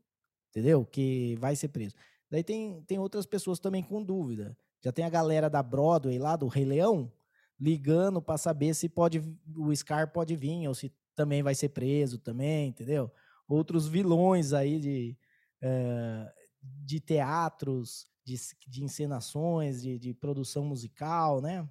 [0.50, 0.84] entendeu?
[0.84, 1.94] Que vai ser preso.
[2.30, 4.56] Daí tem, tem outras pessoas também com dúvida.
[4.82, 7.12] Já tem a galera da Broadway lá, do Rei Leão,
[7.58, 9.20] ligando para saber se pode
[9.56, 13.10] o Scar pode vir ou se também vai ser preso também, entendeu?
[13.46, 15.18] Outros vilões aí de,
[15.60, 16.32] eh,
[16.62, 18.36] de teatros, de,
[18.66, 21.68] de encenações, de, de produção musical, né?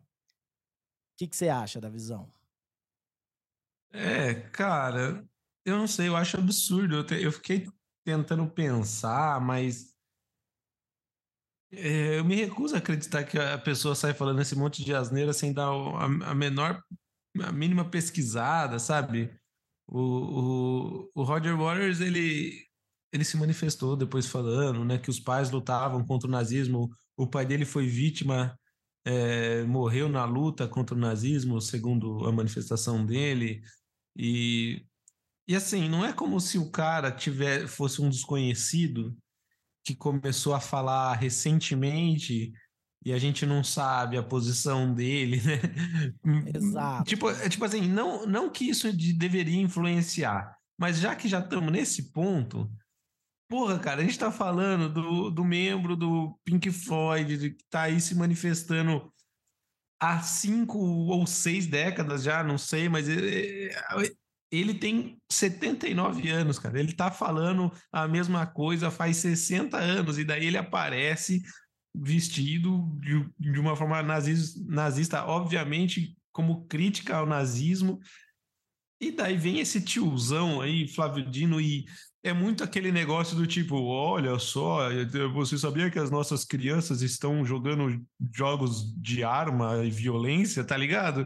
[1.20, 2.34] Que, que você acha da visão?
[3.92, 5.28] É, cara,
[5.66, 6.96] eu não sei, eu acho absurdo.
[6.98, 7.68] Eu, te- eu fiquei
[8.04, 9.96] tentando pensar, mas
[11.72, 15.34] é, eu me recuso a acreditar que a pessoa sai falando esse monte de asneira
[15.34, 16.82] sem dar a, a menor,
[17.44, 19.32] a mínima pesquisada, sabe?
[19.88, 22.54] O, o, o Roger Waters, ele,
[23.14, 26.90] ele se manifestou depois falando, né, que os pais lutavam contra o nazismo.
[27.18, 28.58] O pai dele foi vítima,
[29.06, 33.62] é, morreu na luta contra o nazismo, segundo a manifestação dele.
[34.16, 34.86] E,
[35.48, 39.18] e assim, não é como se o cara tiver, fosse um desconhecido
[39.84, 42.52] que começou a falar recentemente
[43.06, 46.50] e a gente não sabe a posição dele, né?
[46.54, 47.06] Exato.
[47.06, 51.40] Tipo, é tipo assim, não, não que isso de- deveria influenciar, mas já que já
[51.40, 52.70] estamos nesse ponto,
[53.50, 57.84] porra, cara, a gente tá falando do, do membro do Pink Floyd de- que tá
[57.84, 59.12] aí se manifestando
[60.02, 63.72] há cinco ou seis décadas já, não sei, mas ele,
[64.52, 66.80] ele tem 79 anos, cara.
[66.80, 71.42] Ele tá falando a mesma coisa faz 60 anos, e daí ele aparece
[71.94, 78.00] vestido de, de uma forma nazis- nazista, obviamente, como crítica ao nazismo.
[79.02, 81.86] E daí vem esse tiozão aí, Flávio Dino, e
[82.24, 84.90] é muito aquele negócio do tipo: olha só,
[85.34, 88.06] você sabia que as nossas crianças estão jogando
[88.36, 91.26] jogos de arma e violência, tá ligado?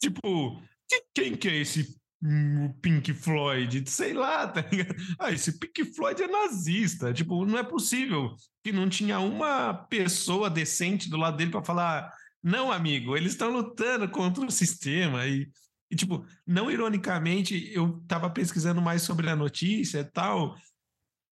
[0.00, 3.88] Tipo, que- quem que é esse hum, Pink Floyd?
[3.88, 4.94] Sei lá, tá ligado?
[5.18, 7.12] Ah, esse Pink Floyd é nazista.
[7.12, 12.10] Tipo, não é possível que não tinha uma pessoa decente do lado dele para falar:
[12.42, 15.26] não, amigo, eles estão lutando contra o sistema.
[15.26, 15.48] E,
[15.92, 20.56] e, tipo, não ironicamente, eu tava pesquisando mais sobre a notícia e tal.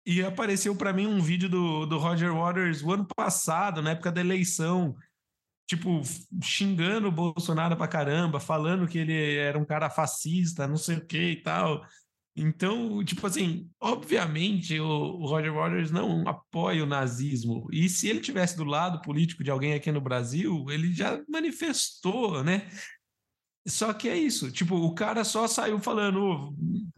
[0.05, 4.11] E apareceu para mim um vídeo do, do Roger Waters o ano passado, na época
[4.11, 4.97] da eleição,
[5.65, 6.03] tipo,
[6.43, 11.07] xingando o Bolsonaro pra caramba, falando que ele era um cara fascista, não sei o
[11.07, 11.87] que e tal.
[12.35, 17.69] Então, tipo assim, obviamente o, o Roger Waters não apoia o nazismo.
[17.73, 22.43] E se ele tivesse do lado político de alguém aqui no Brasil, ele já manifestou,
[22.43, 22.69] né?
[23.69, 26.55] Só que é isso, tipo, o cara só saiu falando, "Ô,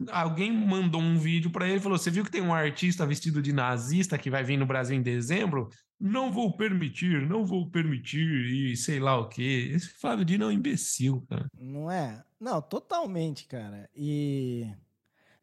[0.09, 3.51] alguém mandou um vídeo para ele falou: "Você viu que tem um artista vestido de
[3.51, 5.69] nazista que vai vir no Brasil em dezembro?
[5.99, 9.71] Não vou permitir, não vou permitir e sei lá o quê".
[9.73, 11.45] Esse Flávio Dino é um imbecil, cara.
[11.59, 12.23] Não é?
[12.39, 13.89] Não, totalmente, cara.
[13.95, 14.67] E.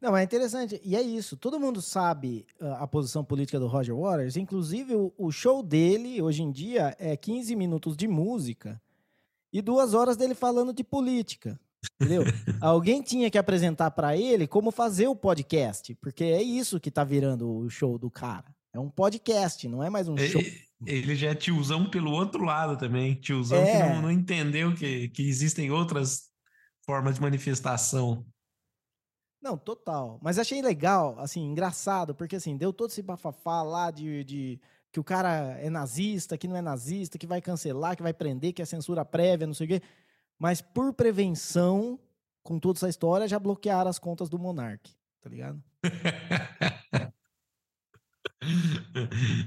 [0.00, 0.80] Não, é interessante.
[0.84, 1.36] E é isso.
[1.36, 4.36] Todo mundo sabe ah, a posição política do Roger Waters.
[4.36, 8.80] Inclusive, o show dele, hoje em dia, é 15 minutos de música
[9.52, 11.58] e duas horas dele falando de política.
[12.00, 12.22] Entendeu?
[12.60, 17.04] Alguém tinha que apresentar para ele como fazer o podcast, porque é isso que tá
[17.04, 18.54] virando o show do cara.
[18.72, 20.42] É um podcast, não é mais um show.
[20.86, 23.14] Ele já é tiozão pelo outro lado também.
[23.14, 23.94] Tiozão que É.
[23.94, 26.28] não, não entendeu que, que existem outras
[26.84, 28.24] formas de manifestação.
[29.40, 30.18] Não, total.
[30.22, 34.60] Mas achei legal, assim, engraçado, porque assim, deu todo esse bafafá lá de, de
[34.90, 38.52] que o cara é nazista, que não é nazista, que vai cancelar, que vai prender,
[38.52, 39.82] que é censura prévia, não sei o quê.
[40.38, 41.98] Mas por prevenção,
[42.42, 45.62] com toda essa história, já bloquearam as contas do Monark, tá ligado?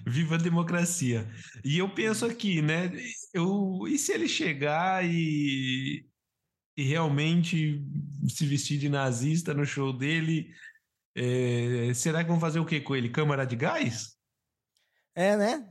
[0.06, 1.28] Viva a democracia.
[1.64, 2.92] E eu penso aqui, né?
[3.34, 6.06] Eu, e se ele chegar e,
[6.78, 7.82] e realmente
[8.28, 10.54] se vestir de nazista no show dele?
[11.16, 13.10] É, será que vão fazer o que com ele?
[13.10, 14.16] Câmara de gás?
[15.14, 15.70] É, né?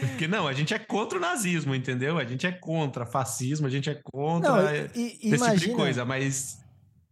[0.00, 2.18] Porque não, a gente é contra o nazismo, entendeu?
[2.18, 5.70] A gente é contra fascismo, a gente é contra Não, e, e, esse imagina, tipo
[5.70, 6.04] de coisa.
[6.04, 6.58] Mas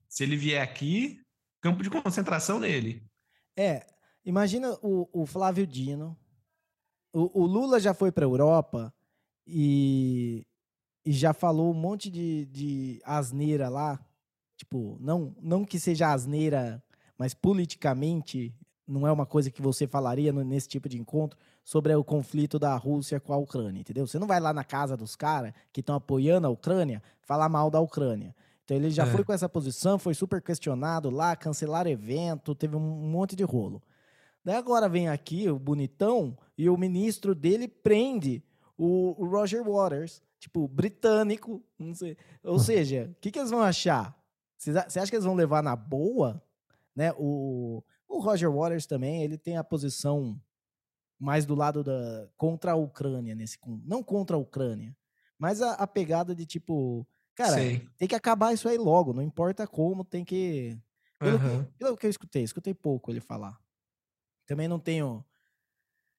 [0.08, 1.20] se ele vier aqui,
[1.60, 3.02] campo de concentração dele.
[3.58, 3.84] É,
[4.24, 6.16] imagina o, o Flávio Dino.
[7.12, 8.94] O, o Lula já foi para a Europa
[9.46, 10.46] e,
[11.04, 13.98] e já falou um monte de, de asneira lá.
[14.56, 16.82] Tipo, não, não que seja asneira,
[17.18, 18.54] mas politicamente
[18.86, 22.76] não é uma coisa que você falaria nesse tipo de encontro sobre o conflito da
[22.76, 24.06] Rússia com a Ucrânia, entendeu?
[24.06, 27.70] Você não vai lá na casa dos caras que estão apoiando a Ucrânia falar mal
[27.70, 28.34] da Ucrânia.
[28.64, 29.06] Então ele já é.
[29.06, 33.82] foi com essa posição, foi super questionado lá, cancelaram evento, teve um monte de rolo.
[34.44, 38.42] Daí agora vem aqui o bonitão e o ministro dele prende
[38.78, 42.16] o, o Roger Waters, tipo, britânico, não sei.
[42.44, 44.16] Ou seja, o que, que eles vão achar?
[44.56, 46.40] Você acha que eles vão levar na boa?
[46.94, 47.12] Né?
[47.18, 50.40] O, o Roger Waters também, ele tem a posição
[51.18, 54.96] mais do lado da contra a Ucrânia nesse não contra a Ucrânia,
[55.38, 57.56] mas a, a pegada de tipo, cara,
[57.96, 60.78] tem que acabar isso aí logo, não importa como, tem que
[61.18, 61.64] pelo, uhum.
[61.64, 63.58] que pelo que eu escutei, escutei pouco ele falar.
[64.46, 65.24] Também não tenho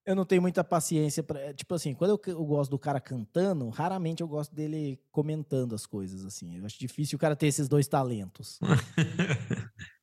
[0.05, 3.67] eu não tenho muita paciência para tipo assim, quando eu, eu, gosto do cara cantando,
[3.69, 6.57] raramente eu gosto dele comentando as coisas assim.
[6.57, 8.57] Eu acho difícil o cara ter esses dois talentos.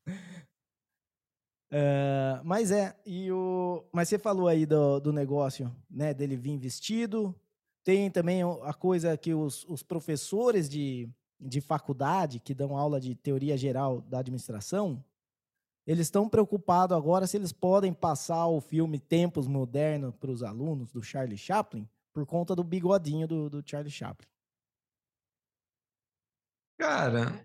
[1.75, 6.57] Uh, mas é, e o, mas você falou aí do, do negócio, né, dele vir
[6.57, 7.35] vestido.
[7.83, 11.09] Tem também a coisa que os, os professores de,
[11.41, 15.05] de faculdade que dão aula de teoria geral da administração,
[15.85, 20.93] eles estão preocupados agora se eles podem passar o filme Tempos Modernos para os alunos
[20.93, 24.29] do Charlie Chaplin por conta do bigodinho do, do Charlie Chaplin.
[26.79, 27.45] Cara,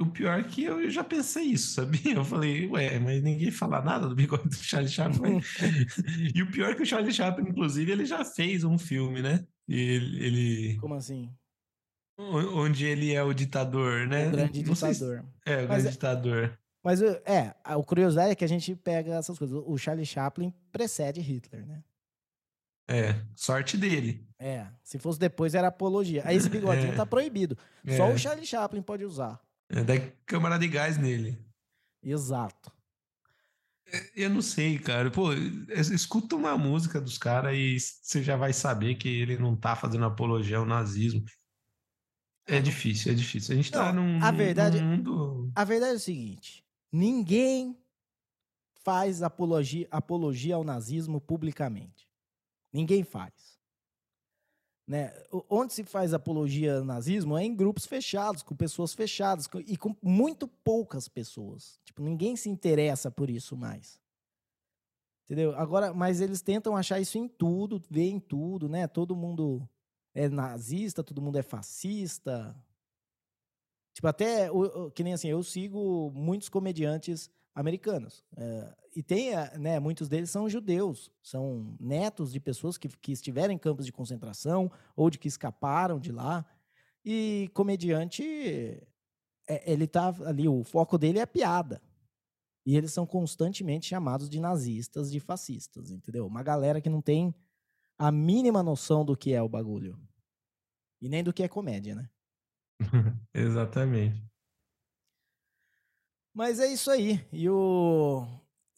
[0.00, 2.00] o pior é que eu já pensei isso, sabia?
[2.16, 5.40] Eu falei, ué, mas ninguém fala nada do bigode do Charlie Chaplin.
[6.34, 9.46] e o pior é que o Charlie Chaplin, inclusive, ele já fez um filme, né?
[9.68, 10.76] Ele, ele...
[10.78, 11.30] Como assim?
[12.18, 14.28] Onde ele é o ditador, né?
[14.28, 14.94] O grande ditador.
[14.94, 15.04] Se...
[15.04, 16.58] É, o grande mas, ditador.
[16.82, 19.62] Mas é, a curiosidade é que a gente pega essas coisas.
[19.66, 21.82] O Charlie Chaplin precede Hitler, né?
[22.88, 24.26] É, sorte dele.
[24.38, 26.22] É, se fosse depois era apologia.
[26.24, 26.96] Aí esse bigodinho é.
[26.96, 27.56] tá proibido.
[27.96, 28.14] Só é.
[28.14, 29.40] o Charlie Chaplin pode usar.
[29.70, 29.94] É, dá
[30.26, 31.38] câmara de gás nele.
[32.02, 32.72] Exato.
[33.86, 35.10] É, eu não sei, cara.
[35.10, 39.76] Pô, escuta uma música dos caras e você já vai saber que ele não tá
[39.76, 41.24] fazendo apologia ao nazismo.
[42.46, 43.52] É difícil, é difícil.
[43.52, 45.52] A gente tá não, tá num, a verdade, num mundo.
[45.54, 47.78] A verdade é o seguinte: ninguém
[48.82, 52.08] faz apologia, apologia ao nazismo publicamente.
[52.72, 53.59] Ninguém faz.
[54.90, 55.14] Né?
[55.48, 59.94] Onde se faz apologia ao nazismo é em grupos fechados, com pessoas fechadas e com
[60.02, 61.78] muito poucas pessoas.
[61.84, 64.00] Tipo, ninguém se interessa por isso mais.
[65.22, 65.56] Entendeu?
[65.56, 68.88] Agora, mas eles tentam achar isso em tudo, ver em tudo, né?
[68.88, 69.62] Todo mundo
[70.12, 72.52] é nazista, todo mundo é fascista.
[73.94, 74.48] Tipo, até
[74.92, 77.30] que nem assim, eu sigo muitos comediantes
[77.60, 78.24] americanos.
[78.36, 83.12] É, e tem, eh, né, muitos deles são judeus, são netos de pessoas que, que
[83.12, 86.44] estiveram em campos de concentração ou de que escaparam de lá.
[87.04, 88.22] E comediante,
[89.48, 91.80] é, ele tá ali, o foco dele é piada.
[92.66, 96.26] E eles são constantemente chamados de nazistas, de fascistas, entendeu?
[96.26, 97.34] Uma galera que não tem
[97.98, 99.98] a mínima noção do que é o bagulho.
[101.00, 102.10] E nem do que é comédia, né?
[103.32, 104.29] Exatamente.
[106.40, 107.22] Mas é isso aí.
[107.30, 108.26] E o.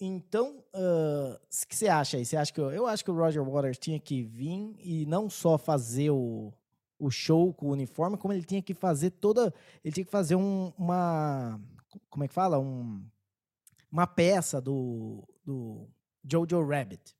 [0.00, 1.38] Então, o uh,
[1.68, 2.24] que você acha aí?
[2.24, 5.30] Você acha que eu, eu acho que o Roger Waters tinha que vir e não
[5.30, 6.52] só fazer o,
[6.98, 9.54] o show com o uniforme, como ele tinha que fazer toda.
[9.84, 11.60] Ele tinha que fazer um, uma.
[12.10, 12.58] Como é que fala?
[12.58, 13.00] Um,
[13.92, 15.88] uma peça do, do
[16.28, 17.16] Jojo Rabbit.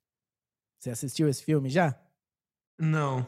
[0.77, 1.97] Você assistiu esse filme já?
[2.77, 3.25] Não.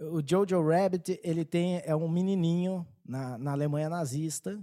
[0.00, 4.58] O Jojo Rabbit, ele tem é um menininho na, na Alemanha nazista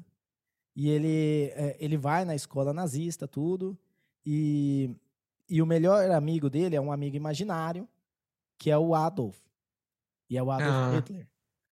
[0.75, 3.77] e ele, é, ele vai na escola nazista, tudo.
[4.25, 4.95] E,
[5.49, 7.87] e o melhor amigo dele é um amigo imaginário,
[8.57, 9.37] que é o Adolf.
[10.29, 11.27] E é o Adolf ah, Hitler.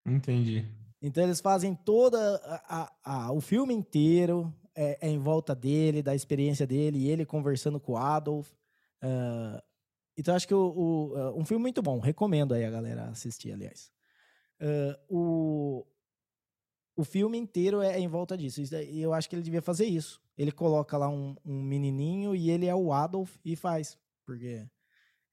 [0.06, 0.66] Entendi.
[1.02, 2.36] Então eles fazem toda
[2.68, 7.10] a, a, a, o filme inteiro é, é, em volta dele, da experiência dele, e
[7.10, 8.52] ele conversando com o Adolf.
[9.02, 9.62] Uh,
[10.18, 13.54] então acho que o, o, uh, um filme muito bom, recomendo aí a galera assistir,
[13.54, 13.92] aliás.
[14.60, 15.88] Uh, o,
[17.00, 18.62] O filme inteiro é em volta disso.
[18.62, 20.22] E eu acho que ele devia fazer isso.
[20.38, 23.98] Ele coloca lá um, um menininho e ele é o Adolf e faz.
[24.26, 24.68] Porque.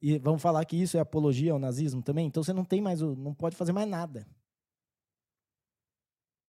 [0.01, 2.29] E vamos falar que isso é apologia ao nazismo também?
[2.29, 3.01] Então você não tem mais.
[3.01, 4.25] não pode fazer mais nada.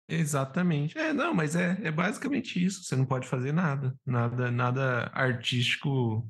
[0.09, 0.97] Exatamente.
[0.97, 2.84] É, não, mas é, é basicamente isso.
[2.84, 3.97] Você não pode fazer nada.
[4.05, 6.30] Nada, nada artístico.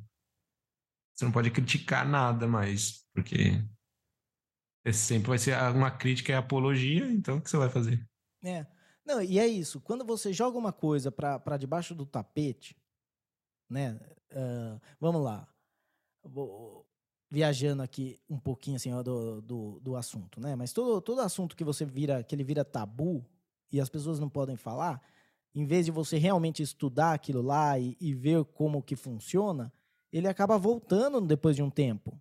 [1.16, 3.66] Você não pode criticar nada mais, porque
[4.94, 8.08] sempre vai ser uma crítica e apologia, então o que você vai fazer?
[8.44, 8.75] É.
[9.06, 9.80] Não, e é isso.
[9.80, 12.76] Quando você joga uma coisa para debaixo do tapete,
[13.70, 14.00] né?
[14.32, 15.48] Uh, vamos lá.
[16.24, 16.86] Vou,
[17.30, 20.56] viajando aqui um pouquinho assim do, do, do assunto, né?
[20.56, 23.26] Mas todo, todo assunto que você vira, que ele vira tabu,
[23.72, 25.02] e as pessoas não podem falar,
[25.54, 29.72] em vez de você realmente estudar aquilo lá e, e ver como que funciona,
[30.12, 32.20] ele acaba voltando depois de um tempo.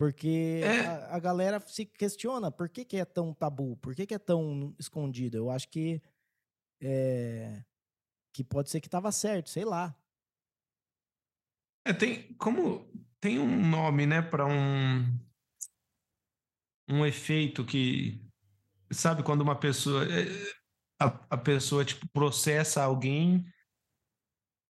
[0.00, 0.86] Porque é.
[0.86, 4.18] a, a, galera se questiona por que, que é tão tabu, por que, que é
[4.18, 5.36] tão escondido.
[5.36, 6.00] Eu acho que
[6.80, 7.62] é,
[8.32, 9.94] que pode ser que estava certo, sei lá.
[11.86, 12.90] É, tem como
[13.20, 15.04] tem um nome, né, para um
[16.88, 18.26] um efeito que
[18.90, 20.54] sabe quando uma pessoa eh,
[20.98, 23.44] a, a pessoa tipo processa alguém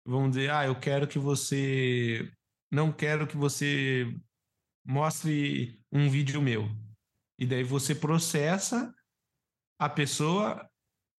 [0.06, 2.32] vamos dizer ah eu quero que você
[2.72, 4.18] não quero que você
[4.88, 6.66] mostre um vídeo meu.
[7.38, 8.92] E daí você processa
[9.78, 10.66] a pessoa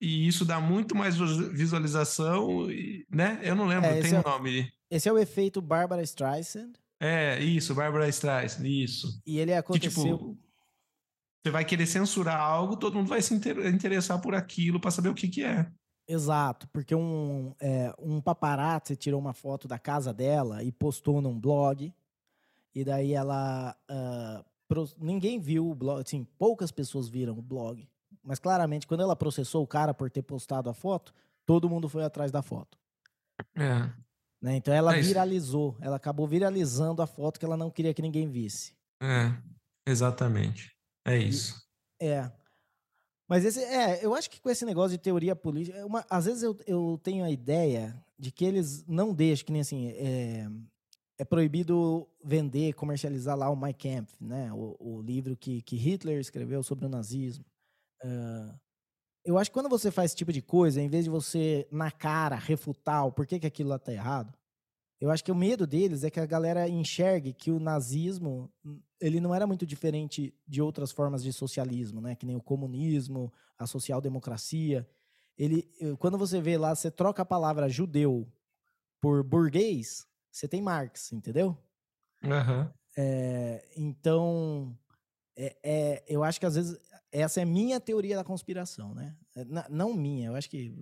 [0.01, 2.67] e isso dá muito mais visualização
[3.09, 3.39] né?
[3.43, 4.73] Eu não lembro é, tem um é, nome.
[4.89, 6.73] esse é o efeito Barbara Streisand.
[6.99, 9.21] É isso Barbara Streisand isso.
[9.25, 10.37] E ele aconteceu que, tipo,
[11.43, 15.13] você vai querer censurar algo, todo mundo vai se interessar por aquilo para saber o
[15.13, 15.71] que, que é.
[16.07, 21.39] Exato, porque um, é, um paparazzi tirou uma foto da casa dela e postou num
[21.39, 21.93] blog,
[22.73, 23.75] e daí ela.
[23.89, 27.87] Uh, pro, ninguém viu o blog, assim, poucas pessoas viram o blog,
[28.23, 31.13] mas claramente quando ela processou o cara por ter postado a foto,
[31.45, 32.77] todo mundo foi atrás da foto.
[33.55, 33.89] É.
[34.41, 34.55] Né?
[34.55, 38.29] Então ela é viralizou, ela acabou viralizando a foto que ela não queria que ninguém
[38.29, 38.73] visse.
[39.01, 39.33] É,
[39.87, 40.75] exatamente.
[41.05, 41.61] É isso.
[42.01, 42.31] É.
[43.27, 46.25] Mas esse, é, eu acho que com esse negócio de teoria política, é uma, às
[46.25, 50.49] vezes eu, eu tenho a ideia de que eles não deixam, que nem assim, é,
[51.19, 54.51] é proibido vender, comercializar lá o Mein Kampf, né?
[54.53, 57.45] O, o livro que, que Hitler escreveu sobre o nazismo.
[58.01, 58.57] Uh,
[59.25, 61.91] eu acho que quando você faz esse tipo de coisa, em vez de você, na
[61.91, 64.33] cara, refutar o porquê que aquilo lá tá errado,
[65.01, 68.49] eu acho que o medo deles é que a galera enxergue que o nazismo
[68.99, 72.15] ele não era muito diferente de outras formas de socialismo, né?
[72.15, 74.87] Que nem o comunismo, a social-democracia.
[75.37, 78.25] Ele, quando você vê lá, você troca a palavra judeu
[79.01, 81.57] por burguês, você tem Marx, entendeu?
[82.23, 82.69] Uhum.
[82.97, 84.77] É, então,
[85.35, 86.77] é, é, eu acho que às vezes
[87.11, 89.15] essa é minha teoria da conspiração, né?
[89.35, 90.73] É, não minha, eu acho que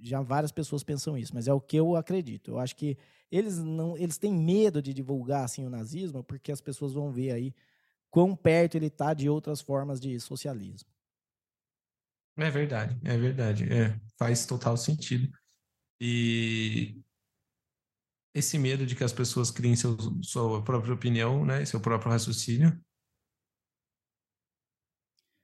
[0.00, 2.52] já várias pessoas pensam isso, mas é o que eu acredito.
[2.52, 2.96] Eu acho que
[3.30, 7.32] eles não, eles têm medo de divulgar assim o nazismo porque as pessoas vão ver
[7.32, 7.54] aí
[8.10, 10.88] quão perto ele está de outras formas de socialismo.
[12.38, 15.28] É verdade, é verdade, é, faz total sentido.
[16.00, 17.02] E
[18.36, 22.78] esse medo de que as pessoas criem seu, sua própria opinião, né, seu próprio raciocínio,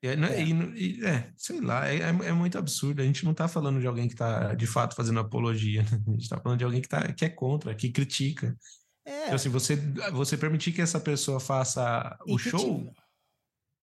[0.04, 0.44] é, né, é.
[0.44, 3.00] E, é, sei lá, é, é, é muito absurdo.
[3.00, 6.02] A gente não está falando de alguém que está de fato fazendo apologia, né?
[6.08, 8.56] a gente está falando de alguém que, tá, que é contra, que critica.
[9.04, 9.24] É.
[9.24, 9.76] Então, assim, você,
[10.12, 12.92] você permitir que essa pessoa faça o show,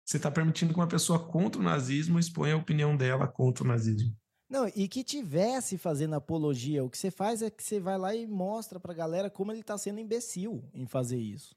[0.05, 3.67] você está permitindo que uma pessoa contra o nazismo exponha a opinião dela contra o
[3.67, 4.13] nazismo.
[4.49, 8.15] Não, e que tivesse fazendo apologia, o que você faz é que você vai lá
[8.15, 11.55] e mostra pra galera como ele está sendo imbecil em fazer isso.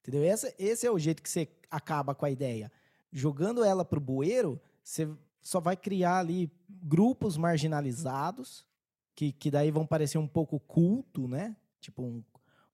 [0.00, 0.24] Entendeu?
[0.24, 2.70] Esse, esse é o jeito que você acaba com a ideia
[3.12, 5.08] jogando ela para o bueiro, você
[5.42, 8.64] só vai criar ali grupos marginalizados,
[9.14, 11.54] que, que daí vão parecer um pouco culto, né?
[11.80, 12.24] Tipo um,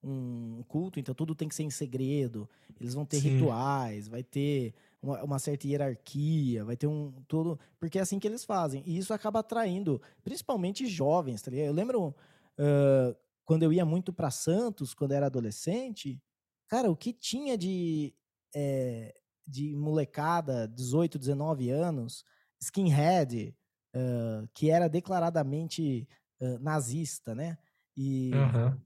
[0.03, 2.49] um culto, então tudo tem que ser em segredo.
[2.81, 3.31] Eles vão ter Sim.
[3.31, 4.73] rituais, vai ter
[5.03, 7.59] uma, uma, certa hierarquia, vai ter um tudo.
[7.79, 8.83] Porque é assim que eles fazem.
[8.87, 11.67] E isso acaba atraindo, principalmente jovens, tá ligado?
[11.67, 16.21] Eu lembro uh, quando eu ia muito para Santos, quando era adolescente,
[16.69, 18.15] cara, o que tinha de.
[18.55, 19.15] É,
[19.49, 22.23] de molecada, 18, 19 anos,
[22.61, 23.57] skinhead,
[23.97, 26.07] uh, que era declaradamente
[26.41, 27.57] uh, nazista, né?
[27.97, 28.79] E, uhum.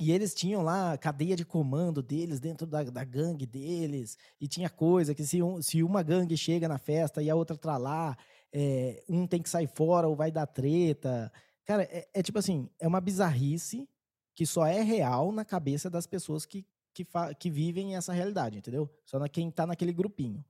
[0.00, 4.48] E eles tinham lá a cadeia de comando deles dentro da, da gangue deles, e
[4.48, 7.76] tinha coisa que se, um, se uma gangue chega na festa e a outra tá
[7.76, 8.16] lá,
[8.52, 11.30] é, um tem que sair fora ou vai dar treta.
[11.64, 13.88] Cara, é, é tipo assim, é uma bizarrice
[14.34, 17.06] que só é real na cabeça das pessoas que que,
[17.38, 18.88] que vivem essa realidade, entendeu?
[19.04, 20.44] Só na quem tá naquele grupinho.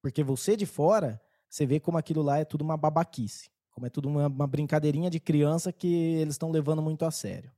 [0.00, 3.50] Porque você de fora, você vê como aquilo lá é tudo uma babaquice.
[3.70, 7.50] Como é tudo uma, uma brincadeirinha de criança que eles estão levando muito a sério.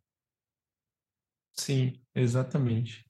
[1.55, 3.05] Sim, exatamente.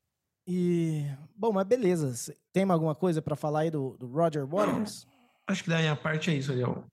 [0.47, 1.05] E,
[1.37, 2.35] bom, mas beleza.
[2.53, 5.07] Tem alguma coisa para falar aí do, do Roger Waters?
[5.47, 6.85] Acho que da minha parte é isso, Ariel.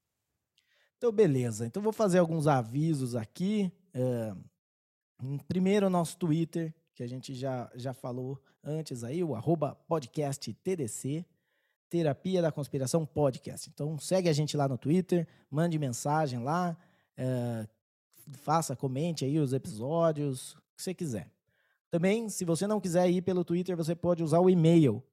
[0.97, 1.65] Então, beleza.
[1.65, 3.71] Então, vou fazer alguns avisos aqui.
[3.93, 4.35] É,
[5.47, 11.25] primeiro, nosso Twitter, que a gente já, já falou antes aí, o arroba podcast TDC,
[11.89, 13.69] Terapia da Conspiração Podcast.
[13.69, 16.77] Então, segue a gente lá no Twitter, mande mensagem lá,
[17.17, 17.67] é,
[18.33, 21.31] faça, comente aí os episódios, o que você quiser.
[21.91, 25.03] Também, se você não quiser ir pelo Twitter, você pode usar o e-mail.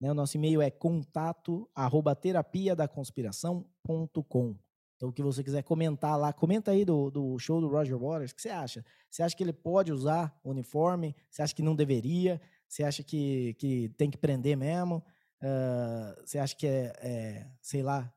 [0.00, 0.10] Né?
[0.10, 4.56] O nosso e-mail é contato arroba terapia da conspiração.com.
[4.96, 8.32] Então, o que você quiser comentar lá, comenta aí do, do show do Roger Waters.
[8.32, 8.84] O que você acha?
[9.10, 11.14] Você acha que ele pode usar uniforme?
[11.30, 12.40] Você acha que não deveria?
[12.66, 15.04] Você acha que, que tem que prender mesmo?
[15.42, 18.10] Uh, você acha que é, é, sei lá,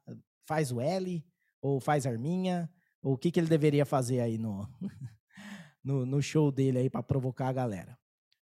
[0.45, 1.25] faz o L?
[1.61, 2.69] Ou faz arminha?
[3.01, 4.65] Ou o que, que ele deveria fazer aí no,
[5.83, 7.98] no, no show dele aí para provocar a galera?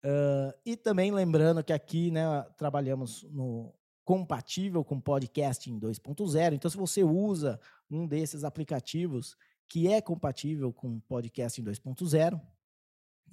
[0.05, 2.25] Uh, e também lembrando que aqui né,
[2.57, 3.75] trabalhamos no
[4.05, 6.55] compatível com podcasting 2.0.
[6.55, 9.37] Então, se você usa um desses aplicativos
[9.69, 12.41] que é compatível com podcasting 2.0,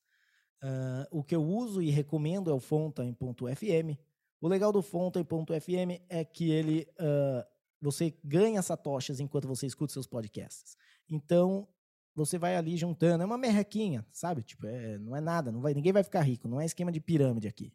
[0.61, 3.97] Uh, o que eu uso e recomendo é o Fontaine.fm.
[4.41, 7.45] O legal do Fontaine.fm é que ele uh,
[7.81, 10.75] você ganha satoshis enquanto você escuta seus podcasts.
[11.09, 11.67] Então,
[12.13, 14.43] você vai ali juntando, é uma merrequinha, sabe?
[14.43, 16.99] Tipo, é, não é nada, não vai, ninguém vai ficar rico, não é esquema de
[16.99, 17.73] pirâmide aqui.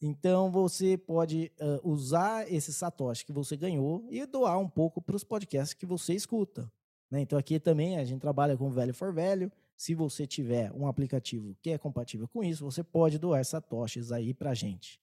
[0.00, 5.14] Então, você pode uh, usar esse satoshi que você ganhou e doar um pouco para
[5.14, 6.72] os podcasts que você escuta.
[7.10, 7.20] Né?
[7.20, 9.52] Então, aqui também a gente trabalha com Velho for Velho.
[9.80, 14.34] Se você tiver um aplicativo que é compatível com isso, você pode doar satoshis aí
[14.34, 15.00] para a gente.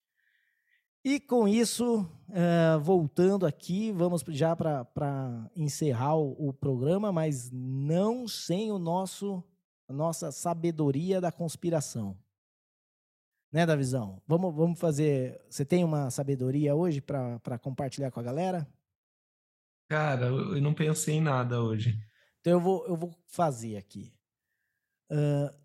[1.03, 8.28] E com isso, uh, voltando aqui, vamos já para encerrar o, o, programa, mas não
[8.28, 9.43] sem o nosso
[9.88, 12.15] a nossa sabedoria da conspiração.
[13.51, 14.21] Né, Davizão?
[14.28, 15.41] Vamos, vamos fazer.
[15.49, 18.71] Você tem uma sabedoria hoje para compartilhar com a galera?
[19.89, 21.99] Cara, eu não pensei em nada hoje.
[22.41, 24.15] Então eu vou, eu vou fazer aqui.
[25.10, 25.55] Uh,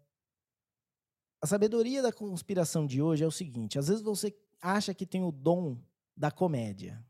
[1.41, 5.25] a sabedoria da conspiração de hoje é o seguinte: às vezes você acha que tem
[5.25, 5.77] o dom
[6.17, 7.05] da comédia.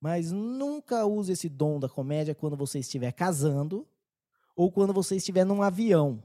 [0.00, 3.88] Mas nunca use esse dom da comédia quando você estiver casando
[4.54, 6.22] ou quando você estiver num avião.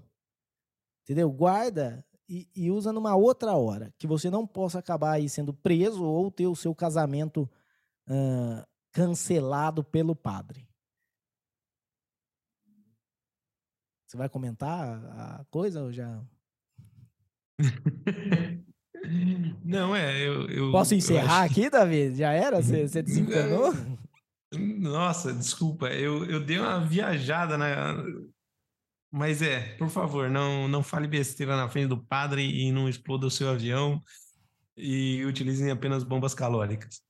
[1.03, 1.31] Entendeu?
[1.31, 6.03] Guarda e, e, usa numa outra hora, que você não possa acabar aí sendo preso
[6.03, 7.49] ou ter o seu casamento
[8.07, 10.67] uh, cancelado pelo padre.
[14.13, 16.23] Você vai comentar a coisa ou já?
[19.65, 20.47] Não, é, eu.
[20.51, 22.13] eu Posso encerrar eu aqui, Davi?
[22.13, 22.61] Já era?
[22.61, 23.73] Você, você desencanou?
[24.53, 28.05] Nossa, desculpa, eu, eu dei uma viajada na.
[29.11, 33.25] Mas é, por favor, não, não fale besteira na frente do padre e não exploda
[33.25, 33.99] o seu avião
[34.77, 37.01] e utilizem apenas bombas calóricas.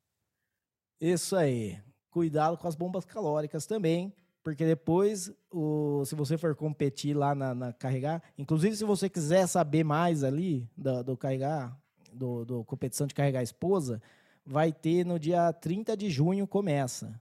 [1.01, 1.83] Isso aí.
[2.09, 7.55] Cuidado com as bombas calóricas também, porque depois, o, se você for competir lá na,
[7.55, 11.79] na carregar, inclusive se você quiser saber mais ali do, do carregar,
[12.11, 14.01] do, do competição de carregar esposa,
[14.45, 17.17] vai ter no dia 30 de junho, começa.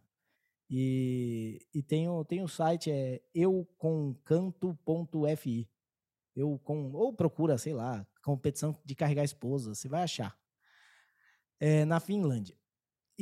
[0.69, 5.69] E, e tem, o, tem o site, é euconcanto.fi.
[6.35, 10.35] Eu com, ou procura, sei lá, competição de carregar esposa, você vai achar.
[11.61, 12.57] É, na Finlândia.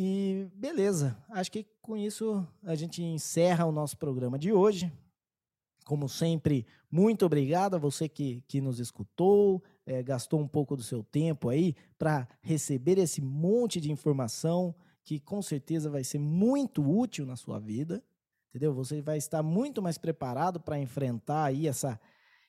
[0.02, 4.90] E beleza, acho que com isso a gente encerra o nosso programa de hoje.
[5.84, 10.82] Como sempre, muito obrigado a você que, que nos escutou, é, gastou um pouco do
[10.82, 14.74] seu tempo aí para receber esse monte de informação
[15.04, 18.02] que com certeza vai ser muito útil na sua vida,
[18.48, 18.72] entendeu?
[18.72, 22.00] Você vai estar muito mais preparado para enfrentar aí essa,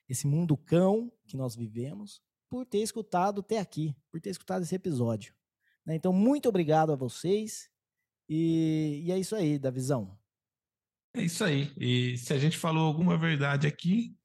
[0.07, 4.73] esse mundo cão que nós vivemos por ter escutado até aqui, por ter escutado esse
[4.73, 5.33] episódio.
[5.85, 5.95] Né?
[5.95, 7.69] Então, muito obrigado a vocês
[8.29, 10.17] e, e é isso aí, da visão.
[11.13, 11.71] É isso aí.
[11.77, 14.15] E se a gente falou alguma verdade aqui,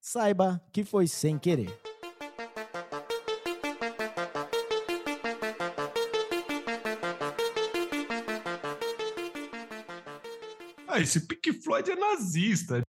[0.00, 1.68] saiba que foi sem querer.
[10.88, 12.82] Ah, esse Pink Floyd é nazista.